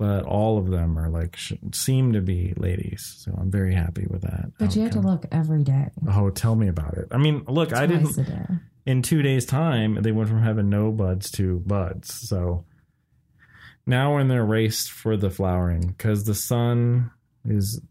[0.00, 1.38] but all of them are like
[1.74, 3.16] seem to be ladies.
[3.18, 4.50] So I'm very happy with that.
[4.58, 5.90] But you have to look every day.
[6.08, 7.08] Oh, tell me about it.
[7.10, 8.18] I mean, look, I didn't.
[8.86, 12.14] In two days' time, they went from having no buds to buds.
[12.14, 12.64] So
[13.84, 17.10] now we're in the race for the flowering because the sun
[17.44, 17.82] is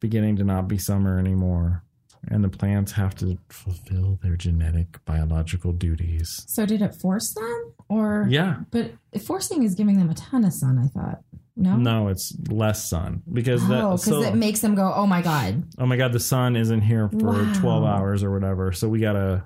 [0.00, 1.82] beginning to not be summer anymore,
[2.30, 6.44] and the plants have to fulfill their genetic biological duties.
[6.46, 10.52] So did it force them, or Yeah, But forcing is giving them a ton of
[10.52, 10.78] sun.
[10.78, 11.20] I thought.
[11.60, 11.76] No.
[11.76, 13.80] no, it's less sun because Oh, that.
[13.90, 16.82] because So, it makes them go, "Oh my god!" oh my god, the sun isn't
[16.82, 17.52] here for Wow.
[17.56, 19.44] twelve hours or whatever, so we gotta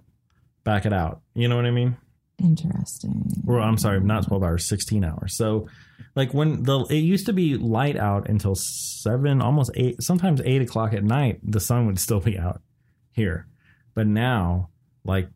[0.63, 1.23] back it out.
[1.35, 1.97] You know what I mean?
[2.39, 3.31] Interesting.
[3.47, 5.37] or I'm sorry, not 12 hours, 16 hours.
[5.37, 5.69] So
[6.17, 10.61] like when the it used to be light out until seven, almost eight, sometimes eight
[10.63, 12.61] o'clock at night, the sun would still be out
[13.13, 13.47] here.
[13.95, 14.71] But now,
[15.05, 15.29] like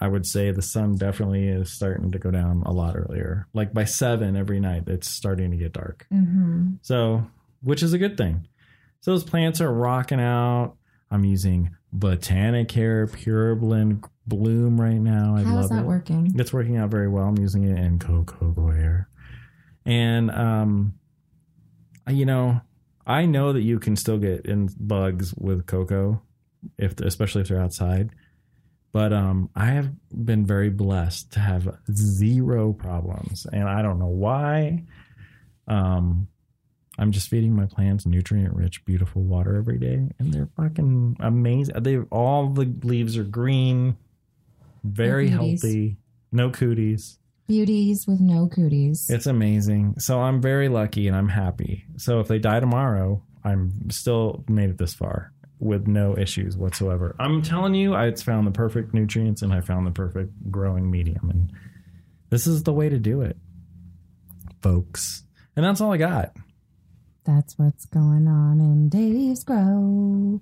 [0.00, 3.46] I would say the sun definitely is starting to go down a lot earlier.
[3.52, 6.06] Like by seven every night, it's starting to get dark.
[6.12, 6.74] Mm-hmm.
[6.82, 7.26] So,
[7.62, 8.48] which is a good thing.
[9.02, 10.76] So those plants are rocking out.
[11.10, 15.36] I'm using Botanicare Pure Blend Bloom right now.
[15.36, 15.86] I How's love that it.
[15.86, 16.32] working?
[16.38, 17.24] It's working out very well.
[17.24, 19.08] I'm using it in coco coir.
[19.84, 20.94] And um
[22.08, 22.60] you know,
[23.06, 26.22] I know that you can still get in bugs with coco
[26.78, 28.10] if especially if they're outside.
[28.92, 34.06] But um I have been very blessed to have zero problems and I don't know
[34.06, 34.84] why.
[35.68, 36.28] Um
[36.98, 41.82] I'm just feeding my plants nutrient rich, beautiful water every day, and they're fucking amazing.
[41.82, 43.96] They all the leaves are green,
[44.84, 45.96] very No healthy,
[46.30, 47.18] no cooties.
[47.46, 49.08] Beauties with no cooties.
[49.08, 49.94] It's amazing.
[49.98, 51.84] So I'm very lucky and I'm happy.
[51.96, 57.14] So if they die tomorrow, I'm still made it this far with no issues whatsoever.
[57.20, 61.30] I'm telling you, I found the perfect nutrients and I found the perfect growing medium,
[61.30, 61.52] and
[62.30, 63.36] this is the way to do it,
[64.62, 65.24] folks.
[65.56, 66.34] And that's all I got.
[67.24, 70.40] That's what's going on in Dave's Grove.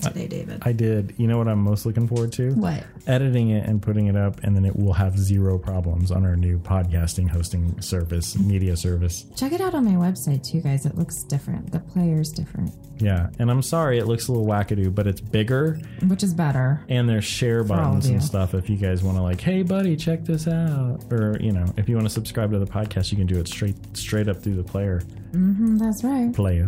[0.00, 0.62] Podcast today, David.
[0.64, 1.14] I did.
[1.16, 2.50] You know what I'm most looking forward to?
[2.52, 2.84] what?
[3.06, 6.36] Editing it and putting it up, and then it will have zero problems on our
[6.36, 9.24] new podcasting hosting service, media service.
[9.36, 10.86] Check it out on my website too, guys.
[10.86, 11.70] It looks different.
[11.72, 15.78] The player's different, Yeah, and I'm sorry it looks a little wackadoo, but it's bigger
[16.06, 16.80] which is better.
[16.88, 18.54] and there's share buttons and stuff.
[18.54, 21.88] If you guys want to, like, hey buddy, check this out, or you know, if
[21.88, 24.56] you want to subscribe to the podcast, you can do it straight straight up through
[24.56, 26.32] the player Mm-hmm, that's right.
[26.34, 26.66] player.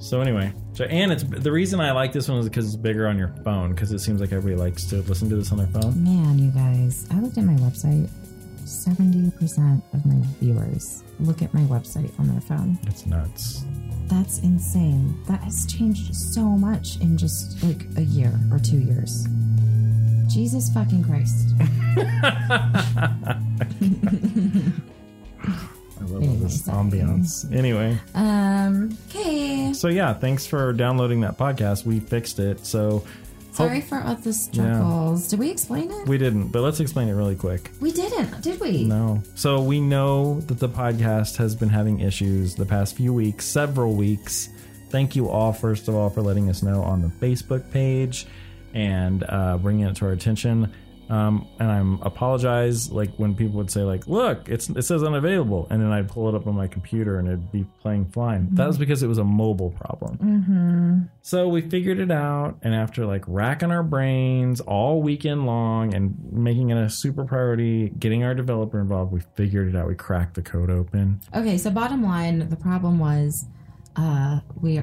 [0.00, 3.06] So anyway, so and it's the reason I like this one is because it's bigger
[3.06, 5.66] on your phone because it seems like everybody likes to listen to this on their
[5.66, 6.02] phone.
[6.02, 8.08] Man, you guys, I looked at my website.
[8.64, 12.78] 70% of my viewers look at my website on their phone.
[12.86, 13.64] It's nuts.
[14.06, 15.22] That's insane.
[15.26, 19.26] That has changed so much in just like a year or two years.
[20.28, 21.54] Jesus fucking Christ.
[26.00, 27.52] I love all this ambiance.
[27.54, 29.72] Anyway, Um, okay.
[29.74, 31.84] so yeah, thanks for downloading that podcast.
[31.84, 32.64] We fixed it.
[32.64, 33.04] So
[33.52, 35.28] Sorry for all the struggles.
[35.28, 36.06] Did we explain it?
[36.08, 37.70] We didn't, but let's explain it really quick.
[37.80, 38.84] We didn't, did we?
[38.84, 39.22] No.
[39.34, 43.94] So we know that the podcast has been having issues the past few weeks, several
[43.94, 44.48] weeks.
[44.88, 48.26] Thank you all, first of all, for letting us know on the Facebook page
[48.72, 50.72] and uh, bringing it to our attention.
[51.10, 55.66] Um, and I'm apologize, like when people would say, like, "Look, it's it says unavailable,"
[55.68, 58.48] and then I'd pull it up on my computer and it'd be playing fine.
[58.52, 60.18] That was because it was a mobile problem.
[60.18, 60.98] Mm-hmm.
[61.22, 66.16] So we figured it out, and after like racking our brains all weekend long and
[66.32, 69.88] making it a super priority, getting our developer involved, we figured it out.
[69.88, 71.20] We cracked the code open.
[71.34, 73.46] Okay, so bottom line, the problem was
[73.96, 74.80] uh we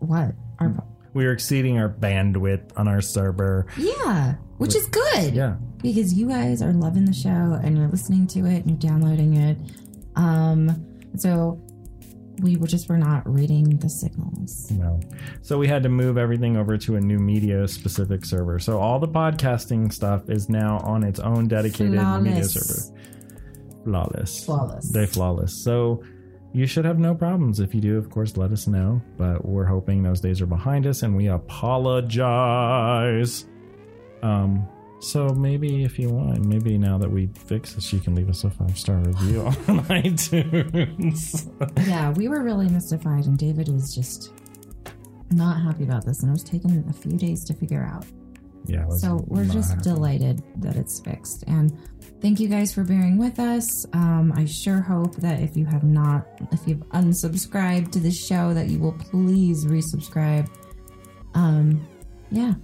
[0.00, 0.34] what?
[0.58, 0.74] Our
[1.12, 3.66] We were exceeding our bandwidth on our server.
[3.76, 5.34] Yeah, which is good.
[5.34, 8.78] Yeah, Because you guys are loving the show and you're listening to it and you're
[8.90, 9.56] downloading it.
[10.16, 10.84] Um
[11.16, 11.60] so
[12.40, 14.68] we were just were not reading the signals.
[14.72, 14.98] no.
[15.42, 18.58] So we had to move everything over to a new media specific server.
[18.58, 22.92] So all the podcasting stuff is now on its own dedicated media server.
[23.84, 24.44] Flawless.
[24.44, 24.90] Flawless.
[24.90, 25.62] They flawless.
[25.62, 26.02] So
[26.52, 27.60] you should have no problems.
[27.60, 29.00] If you do, of course, let us know.
[29.16, 31.28] But we're hoping those days are behind us, and we
[32.24, 33.44] apologize.
[34.24, 34.68] Um.
[35.00, 38.44] So maybe if you want, maybe now that we fix this, you can leave us
[38.44, 39.54] a five star review on
[39.90, 41.86] iTunes.
[41.86, 44.32] Yeah, we were really mystified and David was just
[45.30, 48.06] not happy about this and it was taking a few days to figure out.
[48.66, 48.88] yeah.
[48.96, 49.82] So we're just happy.
[49.82, 51.44] delighted that it's fixed.
[51.48, 51.76] And
[52.22, 53.68] thank you guys for bearing with us.
[53.92, 58.54] Um, I sure hope that if you have not, if you've unsubscribed to the show,
[58.54, 60.48] that you will please resubscribe.
[61.34, 61.86] Um,
[62.30, 62.54] yeah,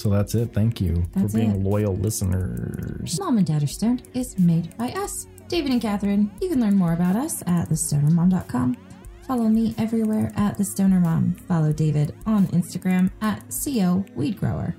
[0.00, 0.54] So that's it.
[0.54, 1.62] Thank you That's for being it.
[1.62, 3.20] loyal listeners.
[3.20, 6.30] Mom and Dad are Stoned is made by us, David and Catherine.
[6.40, 8.78] You can learn more about us at thestonermom.com.
[9.26, 11.34] Follow me everywhere at the Stoner Mom.
[11.46, 14.74] Follow David on Instagram at co weed grower.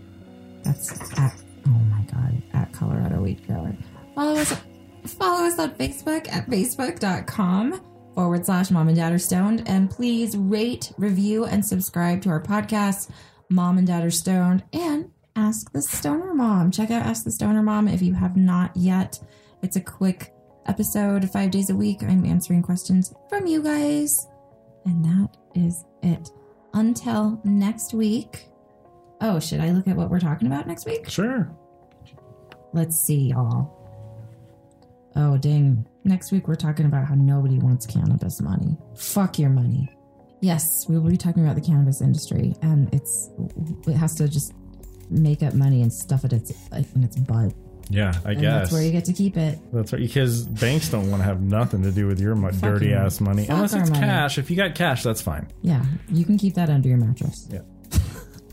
[0.64, 3.78] That's at oh my god at Colorado weed grower.
[4.16, 4.60] Follow us
[5.06, 7.80] follow us on Facebook at facebook.com
[8.16, 12.42] forward slash mom and dad are stoned and please rate review and subscribe to our
[12.42, 13.10] podcast
[13.52, 17.62] mom and dad are stoned and ask the stoner mom check out ask the stoner
[17.62, 19.20] mom if you have not yet
[19.62, 20.34] it's a quick
[20.66, 24.28] episode five days a week i'm answering questions from you guys
[24.86, 26.30] and that is it
[26.74, 28.48] until next week
[29.22, 31.50] oh should i look at what we're talking about next week Sure.
[32.74, 33.78] Let's see, y'all.
[35.18, 35.86] Oh, dang.
[36.06, 38.78] Next week, we're talking about how nobody wants cannabis money.
[38.96, 39.90] Fuck your money.
[40.42, 43.30] Yes, we will be talking about the cannabis industry, and it's
[43.88, 44.54] it has to just
[45.10, 46.52] make up money and stuff it its
[46.96, 47.54] in its butt,
[47.90, 48.54] Yeah, I and guess.
[48.54, 49.60] that's where you get to keep it.
[49.72, 52.94] That's right, because banks don't want to have nothing to do with your mo- dirty
[52.94, 54.02] ass money, unless it's money.
[54.02, 54.38] cash.
[54.40, 55.48] If you got cash, that's fine.
[55.62, 57.48] Yeah, you can keep that under your mattress.
[57.52, 57.62] Yeah.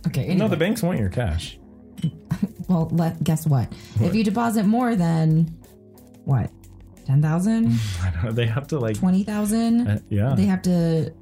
[0.06, 0.22] Okay.
[0.22, 0.36] Anyway.
[0.36, 1.58] No, the banks want your cash.
[2.68, 3.70] well, let guess what?
[4.00, 5.46] If you deposit more than
[6.24, 6.50] what,
[7.04, 9.88] ten thousand, I know, they have to like, twenty thousand.
[9.88, 11.12] uh, yeah, they have to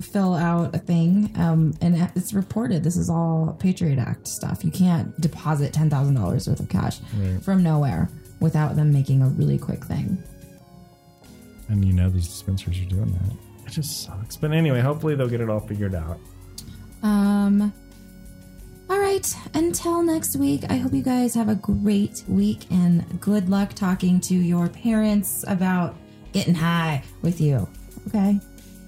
[0.00, 4.70] fill out a thing um, and it's reported this is all patriot act stuff you
[4.70, 7.42] can't deposit $10000 worth of cash Right.
[7.42, 10.22] from nowhere without them making a really quick thing
[11.68, 13.66] and you know these dispensers are doing that.
[13.66, 14.36] It just sucks.
[14.36, 16.20] But anyway, hopefully they'll get it all figured out.
[17.02, 17.72] um
[18.88, 23.48] all right until next week i hope you guys have a great week and good
[23.48, 25.96] luck talking to your parents about
[26.32, 27.66] getting high with you
[28.06, 28.38] okay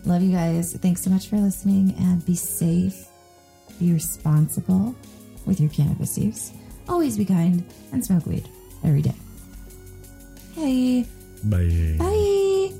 [0.08, 0.74] Love you guys.
[0.74, 3.08] Thanks so much for listening and be safe.
[3.78, 4.94] Be responsible
[5.44, 6.50] with your cannabis use.
[6.88, 8.48] Always be kind and smoke weed
[8.82, 9.14] every day.
[10.54, 11.04] Hey.
[11.44, 11.96] Bye.
[11.98, 12.72] Bye.